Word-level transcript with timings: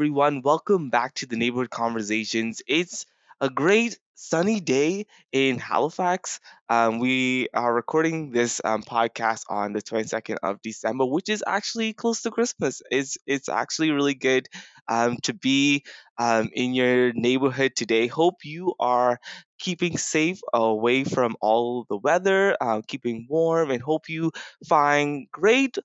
Everyone. 0.00 0.40
Welcome 0.40 0.88
back 0.88 1.12
to 1.16 1.26
the 1.26 1.36
Neighborhood 1.36 1.68
Conversations. 1.68 2.62
It's 2.66 3.04
a 3.38 3.50
great 3.50 3.98
sunny 4.14 4.58
day 4.58 5.04
in 5.30 5.58
Halifax. 5.58 6.40
Um, 6.70 7.00
we 7.00 7.48
are 7.52 7.74
recording 7.74 8.30
this 8.30 8.62
um, 8.64 8.82
podcast 8.82 9.42
on 9.50 9.74
the 9.74 9.82
22nd 9.82 10.38
of 10.42 10.62
December, 10.62 11.04
which 11.04 11.28
is 11.28 11.44
actually 11.46 11.92
close 11.92 12.22
to 12.22 12.30
Christmas. 12.30 12.80
It's, 12.90 13.18
it's 13.26 13.50
actually 13.50 13.90
really 13.90 14.14
good 14.14 14.48
um, 14.88 15.18
to 15.24 15.34
be 15.34 15.84
um, 16.16 16.48
in 16.54 16.72
your 16.72 17.12
neighborhood 17.12 17.72
today. 17.76 18.06
Hope 18.06 18.36
you 18.42 18.72
are 18.80 19.20
keeping 19.58 19.98
safe 19.98 20.40
away 20.54 21.04
from 21.04 21.36
all 21.42 21.84
the 21.90 21.98
weather, 21.98 22.56
uh, 22.58 22.80
keeping 22.88 23.26
warm, 23.28 23.70
and 23.70 23.82
hope 23.82 24.08
you 24.08 24.32
find 24.66 25.26
great 25.30 25.76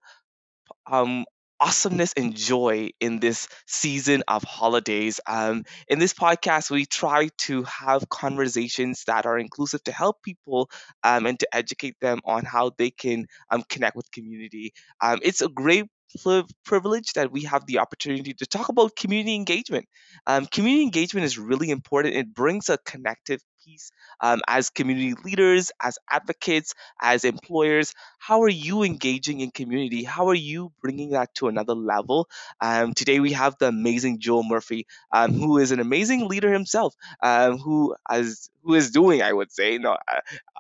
um, 0.92 1.26
awesomeness 1.60 2.14
and 2.18 2.36
joy 2.36 2.90
in 3.00 3.20
this 3.20 3.48
season 3.68 4.24
of 4.28 4.44
holidays. 4.44 5.20
Um, 5.28 5.64
in 5.88 6.00
this 6.00 6.14
podcast, 6.14 6.70
we 6.72 6.86
try 6.86 7.30
to 7.40 7.64
have 7.64 8.10
conversations 8.10 9.04
that 9.08 9.26
are 9.26 9.38
inclusive 9.38 9.84
to 9.86 9.92
help 9.92 10.22
people 10.24 10.70
um, 11.04 11.26
and 11.26 11.40
to 11.40 11.48
educate 11.54 11.96
them 12.02 12.20
on 12.26 12.46
how 12.46 12.72
they 12.78 12.92
can 12.92 13.26
um, 13.50 13.64
connect 13.70 13.96
with 13.96 14.12
community. 14.12 14.74
Um, 15.02 15.20
it's 15.22 15.42
a 15.42 15.50
great 15.50 15.86
privilege 16.64 17.14
that 17.14 17.32
we 17.32 17.44
have 17.44 17.66
the 17.66 17.80
opportunity 17.80 18.34
to 18.34 18.46
talk 18.46 18.70
about 18.70 18.96
community 18.96 19.36
engagement. 19.36 19.86
Um, 20.28 20.46
community 20.46 20.84
engagement 20.84 21.26
is 21.26 21.38
really 21.38 21.70
important. 21.70 22.16
It 22.16 22.34
brings 22.34 22.70
a 22.70 22.78
connective 22.86 23.42
piece 23.66 23.92
um, 24.22 24.42
as 24.48 24.70
community 24.70 25.14
leaders, 25.24 25.72
as 25.82 25.98
advocates, 26.10 26.74
as 27.02 27.26
employers. 27.26 27.94
How 28.20 28.42
are 28.44 28.50
you 28.50 28.84
engaging 28.84 29.42
in 29.42 29.52
community? 29.52 30.04
How 30.04 30.28
are 30.30 30.34
you 30.36 30.72
bringing 30.82 31.12
that 31.12 31.34
to 31.36 31.48
another 31.48 31.74
level? 31.74 32.28
Um, 32.62 32.94
today 32.94 33.20
we 33.20 33.34
have 33.34 33.56
the 33.60 33.68
amazing 33.68 34.20
Joel 34.20 34.44
Murphy, 34.44 34.88
um, 35.12 35.34
who 35.34 35.58
is 35.58 35.72
an 35.72 35.80
amazing 35.80 36.28
leader 36.28 36.52
himself, 36.52 36.94
um, 37.22 37.58
who 37.58 37.96
who 38.64 38.74
is 38.74 38.92
doing, 38.92 39.22
I 39.22 39.32
would 39.32 39.52
say, 39.52 39.78
uh, 39.78 39.96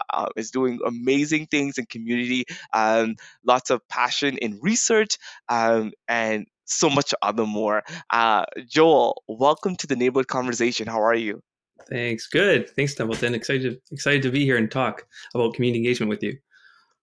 uh, 0.09 0.27
is 0.35 0.51
doing 0.51 0.79
amazing 0.85 1.47
things 1.47 1.77
in 1.77 1.85
community. 1.85 2.45
Um, 2.73 3.15
lots 3.45 3.69
of 3.69 3.87
passion 3.87 4.37
in 4.37 4.59
research, 4.61 5.17
um, 5.49 5.91
and 6.07 6.45
so 6.65 6.89
much 6.89 7.13
other 7.21 7.45
more. 7.45 7.83
Uh, 8.09 8.45
Joel, 8.67 9.23
welcome 9.27 9.75
to 9.77 9.87
the 9.87 9.95
neighborhood 9.95 10.27
conversation. 10.27 10.87
How 10.87 11.03
are 11.03 11.15
you? 11.15 11.41
Thanks. 11.89 12.27
Good. 12.27 12.69
Thanks, 12.75 12.95
Templeton. 12.95 13.35
Excited 13.35 13.79
excited 13.91 14.23
to 14.23 14.31
be 14.31 14.43
here 14.43 14.57
and 14.57 14.71
talk 14.71 15.05
about 15.33 15.53
community 15.53 15.79
engagement 15.79 16.09
with 16.09 16.23
you. 16.23 16.37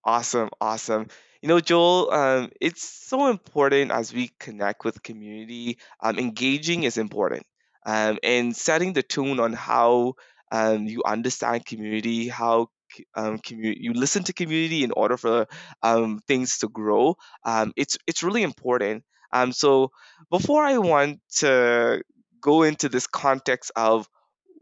Awesome, 0.05 0.51
awesome. 0.61 1.07
You 1.41 1.49
know, 1.49 1.61
Joel, 1.61 2.11
um, 2.13 2.51
it's 2.61 2.83
so 2.83 3.29
important 3.29 3.91
as 3.91 4.13
we 4.13 4.31
connect 4.39 4.85
with 4.85 5.03
community. 5.03 5.79
Um, 6.01 6.19
engaging 6.19 6.83
is 6.83 6.99
important, 6.99 7.47
um, 7.87 8.19
and 8.23 8.57
setting 8.57 8.93
the 8.93 9.03
tone 9.03 9.39
on 9.39 9.53
how 9.53 10.15
um, 10.51 10.87
you 10.87 11.03
understand 11.07 11.65
community, 11.67 12.29
how 12.29 12.69
um, 13.15 13.41
you 13.49 13.93
listen 13.93 14.25
to 14.25 14.33
community 14.33 14.85
in 14.85 14.93
order 14.93 15.17
for 15.17 15.47
um, 15.83 16.21
things 16.27 16.59
to 16.59 16.69
grow. 16.69 17.17
Um, 17.45 17.73
it's 17.77 17.99
it's 18.07 18.23
really 18.23 18.43
important. 18.43 19.05
So 19.53 19.93
before 20.31 20.63
I 20.63 20.77
want 20.77 21.21
to 21.39 22.03
go 22.41 22.65
into 22.65 22.91
this 22.91 23.07
context 23.07 23.71
of 23.77 24.07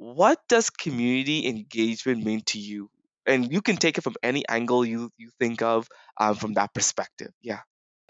what 0.00 0.38
does 0.48 0.70
community 0.70 1.46
engagement 1.46 2.24
mean 2.24 2.40
to 2.46 2.58
you? 2.58 2.88
And 3.26 3.52
you 3.52 3.60
can 3.60 3.76
take 3.76 3.98
it 3.98 4.00
from 4.00 4.14
any 4.22 4.48
angle 4.48 4.82
you 4.82 5.10
you 5.18 5.28
think 5.38 5.60
of 5.60 5.88
um, 6.18 6.34
from 6.36 6.54
that 6.54 6.72
perspective. 6.72 7.28
Yeah. 7.42 7.60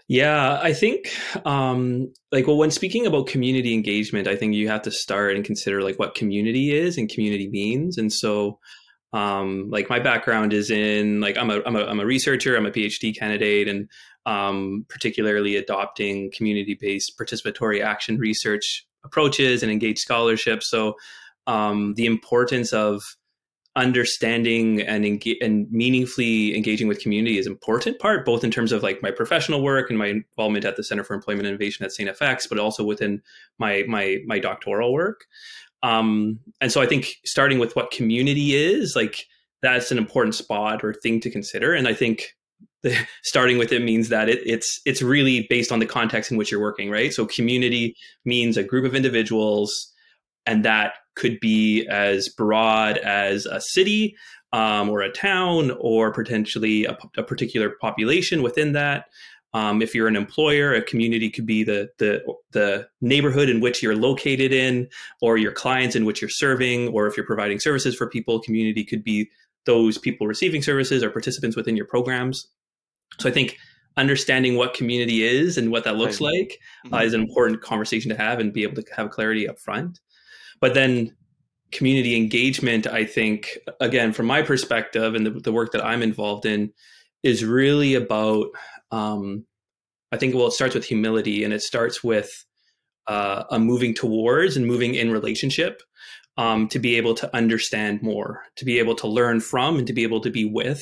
Yeah, 0.07 0.59
I 0.61 0.73
think 0.73 1.09
um, 1.45 2.11
like 2.31 2.47
well, 2.47 2.57
when 2.57 2.71
speaking 2.71 3.05
about 3.05 3.27
community 3.27 3.73
engagement, 3.73 4.27
I 4.27 4.35
think 4.35 4.55
you 4.55 4.69
have 4.69 4.81
to 4.83 4.91
start 4.91 5.35
and 5.35 5.43
consider 5.43 5.81
like 5.81 5.99
what 5.99 6.15
community 6.15 6.73
is 6.73 6.97
and 6.97 7.09
community 7.09 7.49
means. 7.49 7.97
And 7.97 8.11
so, 8.11 8.59
um, 9.13 9.69
like 9.69 9.89
my 9.89 9.99
background 9.99 10.53
is 10.53 10.71
in 10.71 11.19
like 11.21 11.37
I'm 11.37 11.49
a 11.49 11.61
I'm 11.65 11.75
a 11.75 11.83
I'm 11.85 11.99
a 11.99 12.05
researcher. 12.05 12.55
I'm 12.55 12.65
a 12.65 12.71
PhD 12.71 13.17
candidate, 13.17 13.67
and 13.67 13.89
um, 14.25 14.85
particularly 14.89 15.55
adopting 15.57 16.31
community 16.35 16.77
based 16.79 17.17
participatory 17.17 17.83
action 17.83 18.17
research 18.17 18.85
approaches 19.03 19.61
and 19.61 19.71
engaged 19.71 19.99
scholarship. 19.99 20.63
So 20.63 20.95
um, 21.47 21.93
the 21.95 22.05
importance 22.05 22.73
of 22.73 23.01
understanding 23.75 24.81
and 24.81 25.05
engage, 25.05 25.37
and 25.41 25.71
meaningfully 25.71 26.55
engaging 26.55 26.89
with 26.89 26.99
community 26.99 27.37
is 27.37 27.47
important 27.47 27.97
part 27.99 28.25
both 28.25 28.43
in 28.43 28.51
terms 28.51 28.73
of 28.73 28.83
like 28.83 29.01
my 29.01 29.09
professional 29.09 29.61
work 29.61 29.89
and 29.89 29.97
my 29.97 30.07
involvement 30.07 30.65
at 30.65 30.75
the 30.75 30.83
center 30.83 31.05
for 31.05 31.13
employment 31.13 31.47
innovation 31.47 31.85
at 31.85 31.91
st 31.93 32.09
fx 32.17 32.49
but 32.49 32.59
also 32.59 32.83
within 32.83 33.21
my 33.59 33.85
my 33.87 34.17
my 34.25 34.39
doctoral 34.39 34.91
work. 34.91 35.23
Um, 35.83 36.39
and 36.59 36.69
so 36.69 36.81
i 36.81 36.85
think 36.85 37.15
starting 37.25 37.59
with 37.59 37.73
what 37.75 37.91
community 37.91 38.55
is 38.55 38.93
like 38.93 39.25
that's 39.61 39.89
an 39.89 39.97
important 39.97 40.35
spot 40.35 40.83
or 40.83 40.93
thing 40.93 41.21
to 41.21 41.31
consider 41.31 41.73
and 41.73 41.87
i 41.87 41.93
think 41.93 42.35
the, 42.83 42.95
starting 43.23 43.57
with 43.57 43.71
it 43.71 43.83
means 43.83 44.09
that 44.09 44.29
it, 44.29 44.39
it's 44.45 44.79
it's 44.85 45.01
really 45.01 45.47
based 45.49 45.71
on 45.71 45.79
the 45.79 45.85
context 45.85 46.31
in 46.31 46.37
which 46.37 46.51
you're 46.51 46.61
working 46.61 46.89
right? 46.89 47.13
So 47.13 47.25
community 47.25 47.95
means 48.25 48.57
a 48.57 48.63
group 48.63 48.85
of 48.85 48.95
individuals 48.95 49.91
and 50.45 50.65
that 50.65 50.93
could 51.15 51.39
be 51.39 51.85
as 51.87 52.29
broad 52.29 52.97
as 52.97 53.45
a 53.45 53.61
city 53.61 54.15
um, 54.53 54.89
or 54.89 55.01
a 55.01 55.11
town 55.11 55.71
or 55.79 56.11
potentially 56.11 56.85
a, 56.85 56.97
a 57.17 57.23
particular 57.23 57.71
population 57.81 58.41
within 58.41 58.73
that. 58.73 59.05
Um, 59.53 59.81
if 59.81 59.93
you're 59.93 60.07
an 60.07 60.15
employer, 60.15 60.73
a 60.73 60.81
community 60.81 61.29
could 61.29 61.45
be 61.45 61.63
the, 61.63 61.89
the 61.97 62.23
the 62.51 62.87
neighborhood 63.01 63.49
in 63.49 63.59
which 63.59 63.83
you're 63.83 63.97
located 63.97 64.53
in, 64.53 64.87
or 65.21 65.37
your 65.37 65.51
clients 65.51 65.95
in 65.95 66.05
which 66.05 66.21
you're 66.21 66.29
serving, 66.29 66.87
or 66.89 67.05
if 67.07 67.17
you're 67.17 67.25
providing 67.25 67.59
services 67.59 67.93
for 67.93 68.07
people, 68.07 68.39
community 68.39 68.85
could 68.85 69.03
be 69.03 69.29
those 69.65 69.97
people 69.97 70.25
receiving 70.25 70.61
services 70.61 71.03
or 71.03 71.09
participants 71.09 71.57
within 71.57 71.75
your 71.75 71.85
programs. 71.85 72.47
So 73.19 73.27
I 73.27 73.33
think 73.33 73.57
understanding 73.97 74.55
what 74.55 74.73
community 74.73 75.23
is 75.23 75.57
and 75.57 75.69
what 75.69 75.83
that 75.83 75.97
looks 75.97 76.21
right. 76.21 76.31
like 76.31 76.59
mm-hmm. 76.85 76.93
uh, 76.93 77.01
is 77.01 77.13
an 77.13 77.21
important 77.21 77.61
conversation 77.61 78.09
to 78.09 78.15
have 78.15 78.39
and 78.39 78.53
be 78.53 78.63
able 78.63 78.81
to 78.81 78.95
have 78.95 79.09
clarity 79.09 79.49
up 79.49 79.59
front. 79.59 79.99
But 80.61 80.73
then 80.73 81.15
community 81.71 82.15
engagement, 82.15 82.87
I 82.87 83.05
think, 83.05 83.57
again, 83.79 84.13
from 84.13 84.27
my 84.27 84.41
perspective 84.41 85.15
and 85.15 85.25
the, 85.25 85.31
the 85.31 85.51
work 85.51 85.71
that 85.71 85.83
I'm 85.83 86.01
involved 86.01 86.45
in, 86.45 86.71
is 87.23 87.43
really 87.43 87.95
about, 87.95 88.47
um, 88.91 89.45
I 90.11 90.17
think, 90.17 90.35
well, 90.35 90.47
it 90.47 90.51
starts 90.51 90.75
with 90.75 90.85
humility 90.85 91.43
and 91.43 91.53
it 91.53 91.61
starts 91.61 92.03
with 92.03 92.29
uh, 93.07 93.43
a 93.49 93.59
moving 93.59 93.93
towards 93.93 94.57
and 94.57 94.65
moving 94.65 94.95
in 94.95 95.11
relationship 95.11 95.81
um, 96.37 96.67
to 96.69 96.79
be 96.79 96.95
able 96.95 97.13
to 97.15 97.35
understand 97.35 98.01
more, 98.01 98.43
to 98.55 98.65
be 98.65 98.79
able 98.79 98.95
to 98.95 99.07
learn 99.07 99.39
from, 99.39 99.77
and 99.77 99.87
to 99.87 99.93
be 99.93 100.03
able 100.03 100.21
to 100.21 100.29
be 100.29 100.45
with 100.45 100.81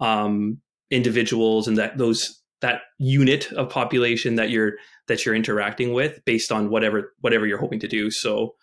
um, 0.00 0.58
individuals 0.90 1.68
and 1.68 1.76
that 1.78 1.98
those 1.98 2.42
that 2.60 2.82
unit 2.98 3.50
of 3.52 3.70
population 3.70 4.34
that 4.34 4.50
you're 4.50 4.72
that 5.08 5.24
you're 5.24 5.34
interacting 5.34 5.92
with 5.92 6.22
based 6.24 6.52
on 6.52 6.70
whatever 6.70 7.14
whatever 7.20 7.46
you're 7.46 7.58
hoping 7.58 7.80
to 7.80 7.88
do. 7.88 8.10
So 8.10 8.54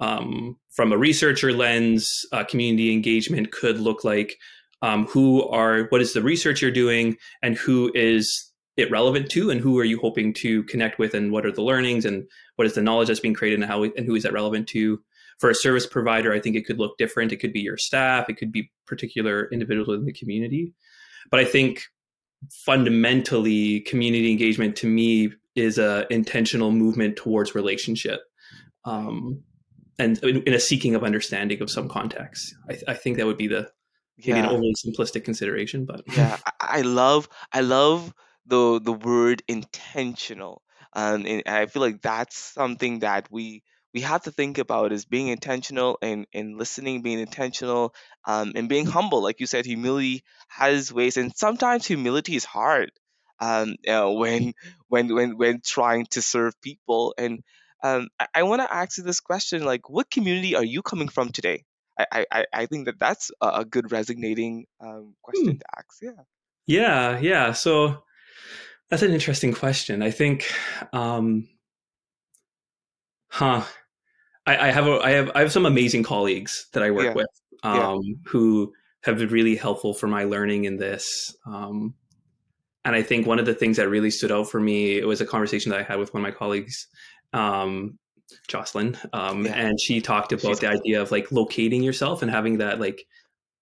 um, 0.00 0.56
from 0.70 0.92
a 0.92 0.98
researcher 0.98 1.52
lens, 1.52 2.26
uh, 2.32 2.42
community 2.44 2.92
engagement 2.92 3.52
could 3.52 3.78
look 3.78 4.02
like 4.02 4.36
um, 4.82 5.06
who 5.06 5.46
are 5.48 5.84
what 5.90 6.00
is 6.00 6.14
the 6.14 6.22
research 6.22 6.62
you're 6.62 6.70
doing 6.70 7.16
and 7.42 7.56
who 7.56 7.92
is 7.94 8.50
it 8.76 8.90
relevant 8.90 9.30
to 9.30 9.50
and 9.50 9.60
who 9.60 9.78
are 9.78 9.84
you 9.84 9.98
hoping 9.98 10.32
to 10.32 10.62
connect 10.64 10.98
with 10.98 11.12
and 11.14 11.32
what 11.32 11.44
are 11.44 11.52
the 11.52 11.62
learnings 11.62 12.06
and 12.06 12.26
what 12.56 12.66
is 12.66 12.74
the 12.74 12.82
knowledge 12.82 13.08
that's 13.08 13.20
being 13.20 13.34
created 13.34 13.60
and 13.60 13.70
how 13.70 13.82
and 13.82 14.06
who 14.06 14.14
is 14.14 14.22
that 14.22 14.32
relevant 14.32 14.66
to? 14.68 15.00
For 15.38 15.50
a 15.50 15.54
service 15.54 15.86
provider 15.86 16.32
i 16.32 16.40
think 16.40 16.56
it 16.56 16.66
could 16.66 16.78
look 16.78 16.96
different. 16.98 17.32
It 17.32 17.36
could 17.36 17.52
be 17.52 17.60
your 17.60 17.76
staff. 17.76 18.28
It 18.28 18.36
could 18.36 18.52
be 18.52 18.70
particular 18.86 19.48
individuals 19.52 19.98
in 19.98 20.04
the 20.04 20.12
community. 20.12 20.72
But 21.30 21.40
i 21.40 21.44
think 21.44 21.82
fundamentally 22.50 23.80
community 23.80 24.30
engagement 24.30 24.76
to 24.76 24.86
me 24.86 25.30
is 25.56 25.76
a 25.78 26.06
intentional 26.10 26.72
movement 26.72 27.16
towards 27.16 27.54
relationship. 27.54 28.20
Um, 28.84 29.42
and 30.00 30.18
in, 30.24 30.54
a 30.54 30.60
seeking 30.60 30.94
of 30.94 31.04
understanding 31.04 31.60
of 31.62 31.70
some 31.70 31.88
context. 31.88 32.54
I, 32.68 32.78
I 32.88 32.94
think 32.94 33.18
that 33.18 33.26
would 33.26 33.36
be 33.36 33.48
the 33.48 33.70
maybe 34.18 34.38
yeah. 34.38 34.44
an 34.44 34.50
overly 34.50 34.74
simplistic 34.74 35.24
consideration, 35.24 35.84
but 35.84 36.02
yeah, 36.16 36.38
I, 36.60 36.82
love 36.82 37.28
I 37.52 37.60
love 37.60 38.12
the 38.46 38.80
the 38.82 38.92
word 38.92 39.42
intentional, 39.46 40.62
um, 40.94 41.26
and 41.26 41.42
I 41.46 41.66
feel 41.66 41.82
like 41.82 42.02
that's 42.02 42.36
something 42.36 43.00
that 43.00 43.28
we 43.30 43.62
we 43.92 44.00
have 44.02 44.22
to 44.22 44.30
think 44.30 44.58
about 44.58 44.92
is 44.92 45.04
being 45.04 45.28
intentional 45.28 45.98
and, 46.00 46.26
and 46.32 46.56
listening, 46.56 47.02
being 47.02 47.18
intentional, 47.18 47.94
um, 48.24 48.52
and 48.54 48.68
being 48.68 48.86
humble. 48.86 49.22
Like 49.22 49.40
you 49.40 49.46
said, 49.46 49.66
humility 49.66 50.22
has 50.48 50.92
ways, 50.92 51.16
and 51.16 51.36
sometimes 51.36 51.86
humility 51.86 52.36
is 52.36 52.44
hard. 52.44 52.92
Um, 53.40 53.76
you 53.82 53.92
know, 53.92 54.12
when 54.14 54.54
when 54.88 55.14
when 55.14 55.36
when 55.36 55.60
trying 55.64 56.06
to 56.10 56.22
serve 56.22 56.60
people, 56.60 57.14
and 57.18 57.42
um, 57.82 58.08
I, 58.18 58.26
I 58.36 58.42
want 58.42 58.62
to 58.62 58.72
ask 58.72 58.98
you 58.98 59.04
this 59.04 59.20
question: 59.20 59.64
like, 59.64 59.88
what 59.88 60.10
community 60.10 60.56
are 60.56 60.64
you 60.64 60.82
coming 60.82 61.08
from 61.08 61.30
today? 61.30 61.64
I 61.98 62.26
I, 62.30 62.46
I 62.52 62.66
think 62.66 62.86
that 62.86 62.98
that's 62.98 63.30
a, 63.40 63.48
a 63.60 63.64
good 63.64 63.92
resonating 63.92 64.66
um, 64.80 65.14
question 65.22 65.52
hmm. 65.52 65.58
to 65.58 65.64
ask. 65.76 65.98
Yeah. 66.02 66.22
Yeah, 66.66 67.18
yeah. 67.18 67.52
So 67.52 68.04
that's 68.88 69.02
an 69.02 69.12
interesting 69.12 69.52
question. 69.52 70.02
I 70.02 70.10
think 70.10 70.52
um, 70.92 71.48
Huh. 73.30 73.62
I, 74.46 74.68
I 74.68 74.70
have 74.72 74.86
a, 74.86 74.98
I 75.00 75.10
have 75.10 75.30
I 75.34 75.40
have 75.40 75.52
some 75.52 75.66
amazing 75.66 76.02
colleagues 76.02 76.66
that 76.72 76.82
I 76.82 76.90
work 76.90 77.06
Yeah. 77.06 77.14
with 77.14 77.26
um, 77.62 78.00
Yeah. 78.02 78.14
who 78.26 78.72
have 79.02 79.18
been 79.18 79.28
really 79.28 79.56
helpful 79.56 79.94
for 79.94 80.08
my 80.08 80.24
learning 80.24 80.64
in 80.64 80.76
this. 80.76 81.34
Um, 81.46 81.94
and 82.84 82.96
I 82.96 83.02
think 83.02 83.26
one 83.26 83.38
of 83.38 83.46
the 83.46 83.54
things 83.54 83.76
that 83.76 83.88
really 83.88 84.10
stood 84.10 84.32
out 84.32 84.50
for 84.50 84.58
me 84.58 84.98
it 84.98 85.06
was 85.06 85.20
a 85.20 85.26
conversation 85.26 85.70
that 85.70 85.80
I 85.80 85.84
had 85.84 85.98
with 85.98 86.12
one 86.12 86.22
of 86.22 86.28
my 86.28 86.36
colleagues, 86.36 86.88
um, 87.32 87.98
Jocelyn, 88.48 88.96
um, 89.12 89.44
Yeah. 89.46 89.52
and 89.54 89.80
she 89.80 90.00
talked 90.00 90.32
about 90.32 90.48
She's 90.48 90.58
the 90.60 90.68
idea 90.68 91.00
of 91.02 91.10
like 91.10 91.30
locating 91.32 91.82
yourself 91.82 92.22
and 92.22 92.30
having 92.30 92.58
that 92.58 92.80
like 92.80 93.06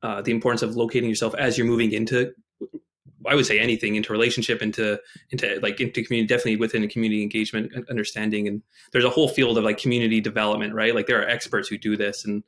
uh, 0.03 0.23
the 0.23 0.31
importance 0.31 0.63
of 0.63 0.77
locating 0.77 1.09
yourself 1.09 1.35
as 1.35 1.59
you're 1.59 1.67
moving 1.67 1.93
into 1.93 2.33
I 3.27 3.35
would 3.35 3.47
say 3.47 3.59
anything 3.59 3.97
into 3.97 4.13
relationship, 4.13 4.63
into 4.63 4.99
into 5.31 5.59
like 5.61 5.81
into 5.81 6.03
community, 6.03 6.27
definitely 6.27 6.57
within 6.57 6.85
a 6.85 6.89
community 6.89 7.23
engagement 7.23 7.73
and 7.75 7.87
understanding. 7.91 8.47
And 8.47 8.63
there's 8.93 9.05
a 9.05 9.11
whole 9.11 9.29
field 9.29 9.59
of 9.59 9.65
like 9.65 9.79
community 9.79 10.21
development, 10.21 10.73
right? 10.75 10.95
Like 10.95 11.07
there 11.07 11.21
are 11.21 11.29
experts 11.29 11.69
who 11.69 11.79
do 11.79 11.97
this 11.97 12.25
and 12.25 12.45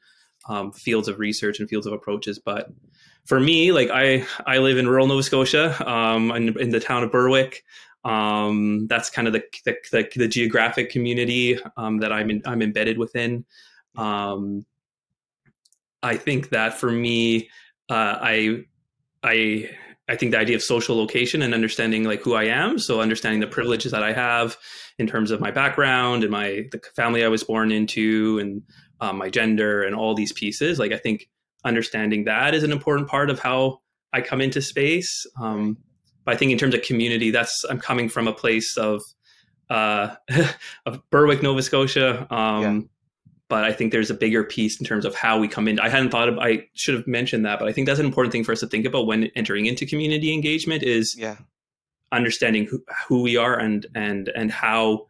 um, 0.49 0.73
fields 0.73 1.09
of 1.09 1.19
research 1.19 1.59
and 1.59 1.69
fields 1.69 1.87
of 1.87 1.93
approaches. 1.93 2.39
But 2.39 2.71
for 3.27 3.41
me, 3.41 3.73
like 3.73 3.91
I 3.91 4.25
I 4.47 4.59
live 4.59 4.79
in 4.79 4.89
rural 4.89 5.07
Nova 5.09 5.23
Scotia, 5.23 5.75
um, 5.89 6.31
in, 6.31 6.59
in 6.59 6.71
the 6.71 6.81
town 6.81 7.03
of 7.03 7.11
Berwick. 7.11 7.65
Um, 8.05 8.87
that's 8.87 9.11
kind 9.11 9.27
of 9.27 9.35
the 9.35 9.43
the, 9.65 9.77
the, 9.93 10.09
the 10.17 10.29
geographic 10.29 10.91
community 10.91 11.59
um, 11.77 11.99
that 11.99 12.13
I'm 12.13 12.31
in, 12.31 12.43
I'm 12.45 12.63
embedded 12.63 12.99
within. 12.99 13.45
Um, 13.97 14.65
I 16.03 16.17
think 16.17 16.51
that 16.51 16.79
for 16.79 16.91
me, 16.91 17.51
uh, 17.89 18.17
I 18.21 18.65
I 19.23 19.71
I 20.09 20.17
think 20.17 20.33
the 20.33 20.39
idea 20.39 20.57
of 20.57 20.63
social 20.63 20.97
location 20.97 21.43
and 21.43 21.55
understanding 21.55 22.05
like 22.05 22.23
who 22.23 22.35
I 22.35 22.45
am, 22.45 22.79
so 22.79 23.01
understanding 23.01 23.41
the 23.41 23.47
privileges 23.47 23.93
that 23.93 24.03
I 24.03 24.13
have 24.13 24.57
in 24.99 25.07
terms 25.07 25.31
of 25.31 25.41
my 25.41 25.51
background 25.51 26.23
and 26.25 26.33
my 26.33 26.65
the 26.73 26.81
family 26.97 27.25
I 27.25 27.29
was 27.29 27.45
born 27.45 27.71
into 27.71 28.39
and 28.39 28.63
um, 29.01 29.19
my 29.19 29.31
gender 29.31 29.83
and 29.83 29.95
all 29.95 30.15
these 30.15 30.33
pieces. 30.33 30.79
Like 30.79 30.93
I 30.93 30.99
think 30.99 31.29
understanding 31.65 32.25
that 32.25 32.55
is 32.55 32.63
an 32.63 32.73
important 32.73 33.09
part 33.09 33.31
of 33.31 33.39
how 33.39 33.81
I 34.13 34.21
come 34.21 34.41
into 34.41 34.63
space. 34.63 35.27
Um, 35.41 35.79
I 36.31 36.37
think 36.37 36.53
in 36.53 36.59
terms 36.59 36.75
of 36.75 36.83
community, 36.83 37.31
that's 37.31 37.65
I'm 37.69 37.79
coming 37.81 38.09
from 38.09 38.29
a 38.29 38.33
place 38.33 38.77
of 38.77 39.03
uh, 39.69 40.15
of 40.87 41.01
Berwick, 41.11 41.43
Nova 41.43 41.63
Scotia. 41.63 42.27
Um, 42.33 42.63
Yeah. 42.63 42.81
But 43.49 43.65
I 43.65 43.73
think 43.73 43.91
there's 43.91 44.11
a 44.11 44.15
bigger 44.15 44.45
piece 44.45 44.79
in 44.79 44.87
terms 44.87 45.05
of 45.05 45.13
how 45.17 45.41
we 45.41 45.49
come 45.49 45.67
in. 45.67 45.81
I 45.81 45.89
hadn't 45.89 46.11
thought 46.11 46.29
of. 46.29 46.39
I 46.39 46.69
should 46.75 46.95
have 46.95 47.09
mentioned 47.09 47.45
that, 47.47 47.59
but 47.59 47.67
I 47.69 47.73
think 47.73 47.89
that's 47.89 47.99
an 47.99 48.07
important 48.07 48.31
thing 48.31 48.45
for 48.45 48.53
us 48.53 48.61
to 48.61 48.69
think 48.69 48.87
about 48.87 49.07
when 49.09 49.25
entering 49.35 49.67
into 49.67 49.85
community 49.87 50.33
engagement 50.33 50.85
is 50.85 51.17
Yeah. 51.19 51.37
understanding 52.13 52.67
who, 52.67 52.83
who 53.09 53.23
we 53.23 53.37
are 53.37 53.59
and 53.59 53.87
and 53.95 54.29
and 54.37 54.53
how 54.53 55.09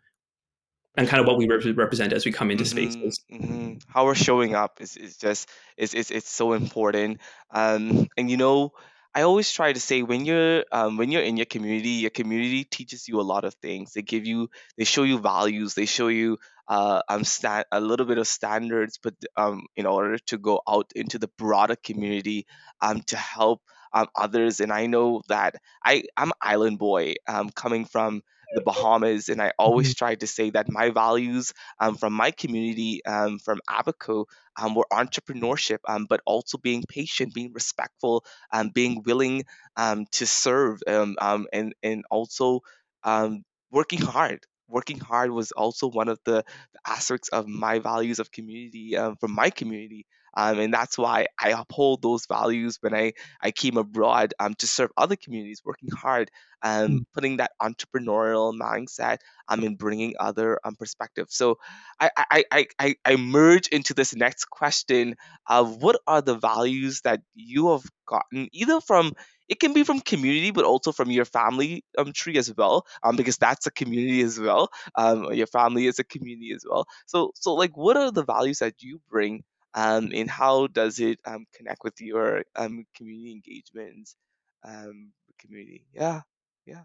and 0.97 1.07
kind 1.07 1.21
of 1.21 1.27
what 1.27 1.37
we 1.39 1.47
rep- 1.49 1.77
represent 1.77 2.13
as 2.15 2.25
we 2.25 2.33
come 2.33 2.51
into 2.51 2.65
Mhm, 2.65 2.69
spaces. 2.69 3.21
mhm. 3.31 3.83
How 3.89 4.05
we're 4.07 4.15
showing 4.15 4.55
up 4.55 4.81
is, 4.81 4.97
is 4.97 5.17
just 5.19 5.49
is 5.77 5.93
it's 5.95 6.11
it's 6.11 6.31
so 6.31 6.53
important. 6.55 7.21
Um, 7.51 8.09
and 8.17 8.31
you 8.31 8.37
know, 8.39 8.73
I 9.15 9.23
always 9.23 9.51
try 9.51 9.73
to 9.73 9.81
say 9.81 10.03
when 10.03 10.25
you're 10.25 10.65
um, 10.71 10.97
when 10.97 11.11
you're 11.11 11.23
in 11.23 11.37
your 11.37 11.47
community, 11.47 11.99
your 12.05 12.11
community 12.11 12.65
teaches 12.65 13.09
you 13.09 13.21
a 13.21 13.23
lot 13.23 13.45
of 13.45 13.55
things. 13.55 13.93
They 13.93 14.03
give 14.03 14.25
you, 14.25 14.51
they 14.79 14.85
show 14.85 15.03
you 15.03 15.19
values. 15.19 15.75
They 15.75 15.87
show 15.87 16.07
you 16.09 16.39
uh, 16.69 17.03
um, 17.09 17.25
sta- 17.25 17.65
a 17.73 17.81
little 17.81 18.07
bit 18.07 18.19
of 18.19 18.29
standards, 18.29 18.99
but 19.03 19.15
um, 19.37 19.67
in 19.75 19.87
order 19.87 20.19
to 20.27 20.39
go 20.39 20.61
out 20.69 20.93
into 20.95 21.19
the 21.19 21.29
broader 21.39 21.75
community, 21.77 22.47
um, 22.81 23.03
to 23.09 23.17
help 23.17 23.63
um, 23.93 24.07
others. 24.17 24.61
And 24.61 24.73
I 24.73 24.87
know 24.87 25.23
that 25.29 25.57
I 25.85 26.05
I'm 26.17 26.29
an 26.29 26.39
island 26.41 26.79
boy, 26.79 27.15
um, 27.27 27.51
coming 27.51 27.87
from 27.87 28.23
the 28.53 28.61
Bahamas, 28.63 29.29
and 29.29 29.41
I 29.41 29.53
always 29.59 29.95
try 29.95 30.15
to 30.17 30.27
say 30.27 30.51
that 30.51 30.71
my 30.71 30.91
values 30.91 31.53
um, 31.79 31.97
from 31.97 32.13
my 32.13 32.31
community, 32.33 33.05
um, 33.05 33.39
from 33.39 33.61
Abaco, 33.69 34.27
um, 34.61 34.75
were 34.75 34.87
entrepreneurship, 34.93 35.79
um, 35.89 36.07
but 36.09 36.21
also 36.27 36.59
being 36.59 36.83
patient, 36.89 37.35
being 37.35 37.53
respectful, 37.53 38.25
um, 38.53 38.71
being 38.71 39.03
willing 39.05 39.45
um, 39.77 40.07
to 40.13 40.27
serve, 40.27 40.81
um, 40.87 41.17
um, 41.21 41.47
and 41.53 41.75
and 41.83 42.05
also 42.11 42.61
um, 43.05 43.45
working 43.71 44.01
hard. 44.01 44.41
Working 44.69 45.01
hard 45.01 45.31
was 45.31 45.51
also 45.53 45.89
one 45.89 46.09
of 46.09 46.19
the, 46.25 46.45
the 46.73 46.81
aspects 46.87 47.29
of 47.29 47.49
my 47.49 47.81
values 47.81 48.19
of 48.21 48.31
community 48.31 48.97
um, 48.97 49.17
from 49.17 49.33
my 49.33 49.51
community, 49.51 50.07
um, 50.35 50.59
and 50.59 50.73
that's 50.73 50.97
why 50.99 51.27
I 51.41 51.51
uphold 51.51 52.03
those 52.03 52.27
values 52.27 52.79
when 52.81 52.95
I 52.95 53.13
I 53.41 53.51
came 53.51 53.77
abroad 53.77 54.35
um, 54.39 54.55
to 54.55 54.67
serve 54.67 54.91
other 54.97 55.17
communities, 55.17 55.63
working 55.65 55.91
hard, 55.91 56.31
um, 56.63 57.01
Mm. 57.01 57.05
putting 57.15 57.37
that 57.39 57.53
entrepreneurial 57.63 58.53
mindset, 58.59 59.19
um, 59.49 59.63
and 59.65 59.79
bringing 59.79 60.15
other 60.21 60.59
um, 60.65 60.77
perspectives. 60.77 61.35
So 61.35 61.59
I, 62.01 62.11
I, 62.17 62.45
I, 62.53 62.67
I, 62.79 62.95
I 63.05 63.17
merge 63.17 63.69
into 63.69 63.95
this 63.95 64.15
next 64.15 64.47
question 64.47 65.15
of 65.47 65.83
what 65.83 66.01
are 66.07 66.23
the 66.23 66.35
values 66.37 67.01
that 67.03 67.21
you 67.35 67.71
have 67.73 67.85
gotten 68.07 68.49
either 68.53 68.81
from 68.81 69.13
it 69.49 69.59
can 69.61 69.73
be 69.73 69.83
from 69.85 70.01
community 70.01 70.51
but 70.51 70.65
also 70.65 70.93
from 70.93 71.11
your 71.11 71.25
family 71.25 71.85
um, 71.99 72.13
tree 72.13 72.37
as 72.39 72.53
well 72.57 72.85
um, 73.03 73.17
because 73.17 73.37
that's 73.39 73.67
a 73.67 73.71
community 73.71 74.21
as 74.23 74.39
well 74.39 74.69
um, 74.97 75.33
your 75.33 75.47
family 75.47 75.87
is 75.87 75.99
a 75.99 76.05
community 76.05 76.53
as 76.55 76.65
well 76.69 76.87
so 77.07 77.31
so 77.35 77.55
like 77.55 77.77
what 77.77 77.97
are 77.97 78.11
the 78.11 78.25
values 78.25 78.59
that 78.59 78.75
you 78.83 79.01
bring 79.11 79.43
um, 79.75 80.11
and 80.15 80.31
how 80.31 80.67
does 80.69 80.99
it 80.99 81.19
um, 81.27 81.47
connect 81.55 81.83
with 81.85 82.01
your 82.01 82.45
um, 82.57 82.85
community 82.97 83.33
engagements 83.33 84.17
um, 84.65 85.13
community 85.39 85.87
yeah 85.95 86.21
yeah 86.67 86.83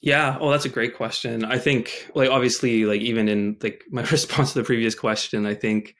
Yeah, 0.00 0.38
oh, 0.40 0.50
that's 0.50 0.64
a 0.64 0.68
great 0.68 0.94
question. 0.96 1.44
I 1.44 1.58
think, 1.58 2.08
like, 2.14 2.30
obviously, 2.30 2.84
like 2.84 3.00
even 3.00 3.28
in 3.28 3.56
like 3.62 3.82
my 3.90 4.02
response 4.10 4.52
to 4.52 4.60
the 4.60 4.64
previous 4.64 4.94
question, 4.94 5.44
I 5.46 5.54
think 5.54 5.96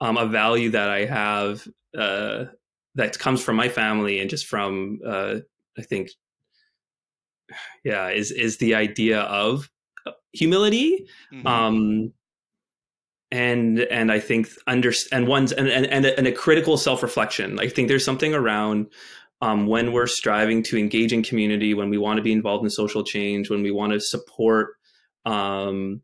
um, 0.00 0.16
a 0.16 0.26
value 0.26 0.70
that 0.70 0.88
I 0.88 1.04
have 1.06 1.66
uh, 1.98 2.44
that 2.94 3.18
comes 3.18 3.42
from 3.42 3.56
my 3.56 3.68
family 3.68 4.20
and 4.20 4.30
just 4.30 4.46
from 4.46 5.00
uh, 5.06 5.36
I 5.78 5.82
think, 5.82 6.10
yeah, 7.84 8.10
is 8.10 8.30
is 8.30 8.58
the 8.58 8.74
idea 8.74 9.20
of 9.22 9.68
uh, 10.06 10.12
humility. 10.32 11.06
Mhm. 11.32 11.46
Um, 11.46 12.12
and 13.32 13.80
and 13.80 14.12
I 14.12 14.20
think 14.20 14.50
under 14.66 14.92
and 15.10 15.26
one's 15.26 15.52
and 15.52 15.66
and 15.66 15.86
and 15.86 16.04
a, 16.04 16.16
and 16.18 16.26
a 16.28 16.32
critical 16.32 16.76
self 16.76 17.02
reflection. 17.02 17.58
I 17.58 17.66
think 17.66 17.88
there's 17.88 18.04
something 18.04 18.34
around 18.34 18.88
um, 19.40 19.66
when 19.66 19.92
we're 19.92 20.06
striving 20.06 20.62
to 20.64 20.78
engage 20.78 21.12
in 21.12 21.22
community, 21.22 21.74
when 21.74 21.88
we 21.88 21.98
want 21.98 22.18
to 22.18 22.22
be 22.22 22.30
involved 22.30 22.62
in 22.62 22.70
social 22.70 23.02
change, 23.02 23.48
when 23.50 23.62
we 23.62 23.72
want 23.72 23.94
to 23.94 24.00
support, 24.00 24.74
um, 25.24 26.02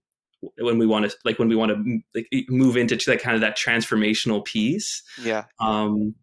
when 0.56 0.78
we 0.78 0.86
want 0.86 1.08
to 1.08 1.16
like 1.26 1.38
when 1.38 1.48
we 1.48 1.54
want 1.54 1.70
to 1.70 2.00
like 2.14 2.26
move 2.48 2.78
into 2.78 2.96
that 3.06 3.20
kind 3.20 3.34
of 3.34 3.42
that 3.42 3.58
transformational 3.58 4.42
piece. 4.44 5.02
yeah 5.22 5.44
Um, 5.60 6.14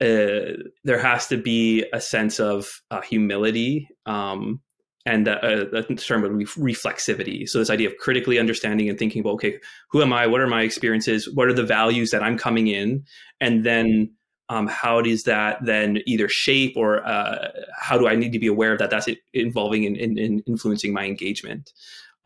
uh, 0.00 0.52
there 0.84 0.98
has 1.00 1.26
to 1.26 1.38
be 1.38 1.84
a 1.92 2.00
sense 2.00 2.38
of 2.38 2.82
uh, 2.90 3.00
humility 3.00 3.88
um, 4.04 4.60
and 5.06 5.28
uh, 5.28 5.66
that 5.70 6.04
term 6.04 6.24
of 6.24 6.32
re- 6.32 6.74
reflexivity. 6.74 7.48
So 7.48 7.60
this 7.60 7.70
idea 7.70 7.88
of 7.88 7.96
critically 7.96 8.38
understanding 8.38 8.88
and 8.88 8.98
thinking 8.98 9.20
about, 9.20 9.34
okay, 9.34 9.58
who 9.90 10.02
am 10.02 10.12
I? 10.12 10.26
What 10.26 10.40
are 10.40 10.48
my 10.48 10.62
experiences? 10.62 11.30
What 11.32 11.46
are 11.48 11.52
the 11.54 11.62
values 11.62 12.10
that 12.10 12.24
I'm 12.24 12.36
coming 12.36 12.66
in? 12.66 13.04
And 13.40 13.64
then 13.64 14.10
um, 14.48 14.66
how 14.66 15.00
does 15.00 15.22
that 15.22 15.64
then 15.64 15.98
either 16.06 16.28
shape 16.28 16.76
or 16.76 17.06
uh, 17.06 17.48
how 17.78 17.96
do 17.96 18.08
I 18.08 18.16
need 18.16 18.32
to 18.32 18.40
be 18.40 18.48
aware 18.48 18.72
of 18.72 18.80
that? 18.80 18.90
That's 18.90 19.08
involving 19.32 19.84
in, 19.84 19.94
in, 19.96 20.18
in 20.18 20.40
influencing 20.40 20.92
my 20.92 21.04
engagement. 21.04 21.72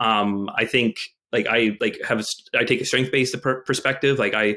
Um, 0.01 0.49
I 0.57 0.65
think 0.65 0.97
like 1.33 1.47
I 1.47 1.77
like 1.81 1.99
have 2.09 2.21
a, 2.21 2.25
I 2.59 2.65
take 2.65 2.81
a 2.81 2.87
strength 2.87 3.13
based 3.13 3.37
perspective. 3.67 4.19
Like 4.19 4.35
I 4.35 4.57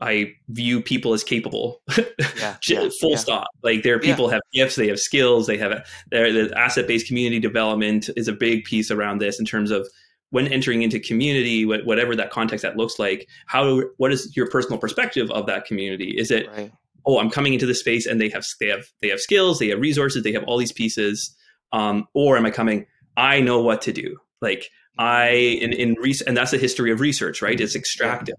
I 0.00 0.34
view 0.48 0.80
people 0.80 1.12
as 1.12 1.24
capable. 1.24 1.80
Yeah, 1.96 2.56
yeah, 2.68 2.88
Full 3.00 3.10
yeah. 3.12 3.16
stop. 3.16 3.48
Like 3.62 3.82
there 3.82 3.96
are 3.96 4.02
Yeah. 4.02 4.12
people 4.12 4.28
have 4.28 4.40
gifts, 4.52 4.76
they 4.76 4.88
have 4.88 4.98
skills, 5.00 5.46
they 5.46 5.58
have 5.58 5.84
their 6.10 6.32
the 6.32 6.56
asset 6.58 6.86
based 6.86 7.06
community 7.06 7.40
development 7.40 8.08
is 8.16 8.28
a 8.28 8.32
big 8.32 8.64
piece 8.64 8.90
around 8.90 9.18
this 9.20 9.38
in 9.40 9.44
terms 9.46 9.70
of 9.70 9.88
when 10.30 10.46
entering 10.48 10.82
into 10.82 11.00
community, 11.00 11.64
whatever 11.64 12.14
that 12.14 12.30
context 12.30 12.62
that 12.62 12.76
looks 12.76 12.98
like. 12.98 13.28
How 13.46 13.80
what 13.96 14.12
is 14.12 14.36
your 14.36 14.48
personal 14.48 14.78
perspective 14.78 15.30
of 15.30 15.46
that 15.46 15.64
community? 15.64 16.14
Is 16.18 16.30
it 16.30 16.48
right 16.48 16.72
oh 17.06 17.20
i'm 17.20 17.30
coming 17.30 17.54
into 17.54 17.64
this 17.64 17.78
space 17.78 18.06
and 18.06 18.20
they 18.20 18.28
have 18.28 18.44
they 18.60 18.66
have 18.66 18.84
they 19.00 19.08
have 19.08 19.20
skills 19.20 19.60
they 19.60 19.68
have 19.68 19.78
resources 19.80 20.24
they 20.24 20.32
have 20.32 20.42
all 20.44 20.58
these 20.58 20.72
pieces 20.72 21.34
um, 21.72 22.06
or 22.12 22.36
am 22.36 22.44
i 22.44 22.50
coming 22.50 22.84
i 23.16 23.40
know 23.40 23.60
what 23.62 23.80
to 23.80 23.92
do 23.92 24.16
like 24.42 24.68
i 24.98 25.28
in 25.30 25.72
in 25.72 25.94
res- 26.00 26.22
and 26.22 26.36
that's 26.36 26.50
the 26.50 26.58
history 26.58 26.90
of 26.90 26.98
research 27.00 27.40
right 27.40 27.60
it's 27.60 27.76
extractive 27.76 28.34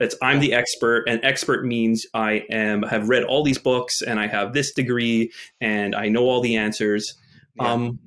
it's 0.00 0.14
i'm 0.22 0.40
the 0.40 0.52
expert 0.52 1.04
and 1.08 1.20
expert 1.24 1.64
means 1.64 2.06
i 2.14 2.44
am 2.50 2.82
have 2.82 3.08
read 3.08 3.24
all 3.24 3.42
these 3.42 3.58
books 3.58 4.02
and 4.02 4.18
i 4.20 4.26
have 4.26 4.52
this 4.52 4.72
degree 4.72 5.30
and 5.60 5.94
i 5.94 6.08
know 6.08 6.22
all 6.24 6.40
the 6.40 6.56
answers 6.56 7.14
Yeah. 7.56 7.72
um, 7.72 7.98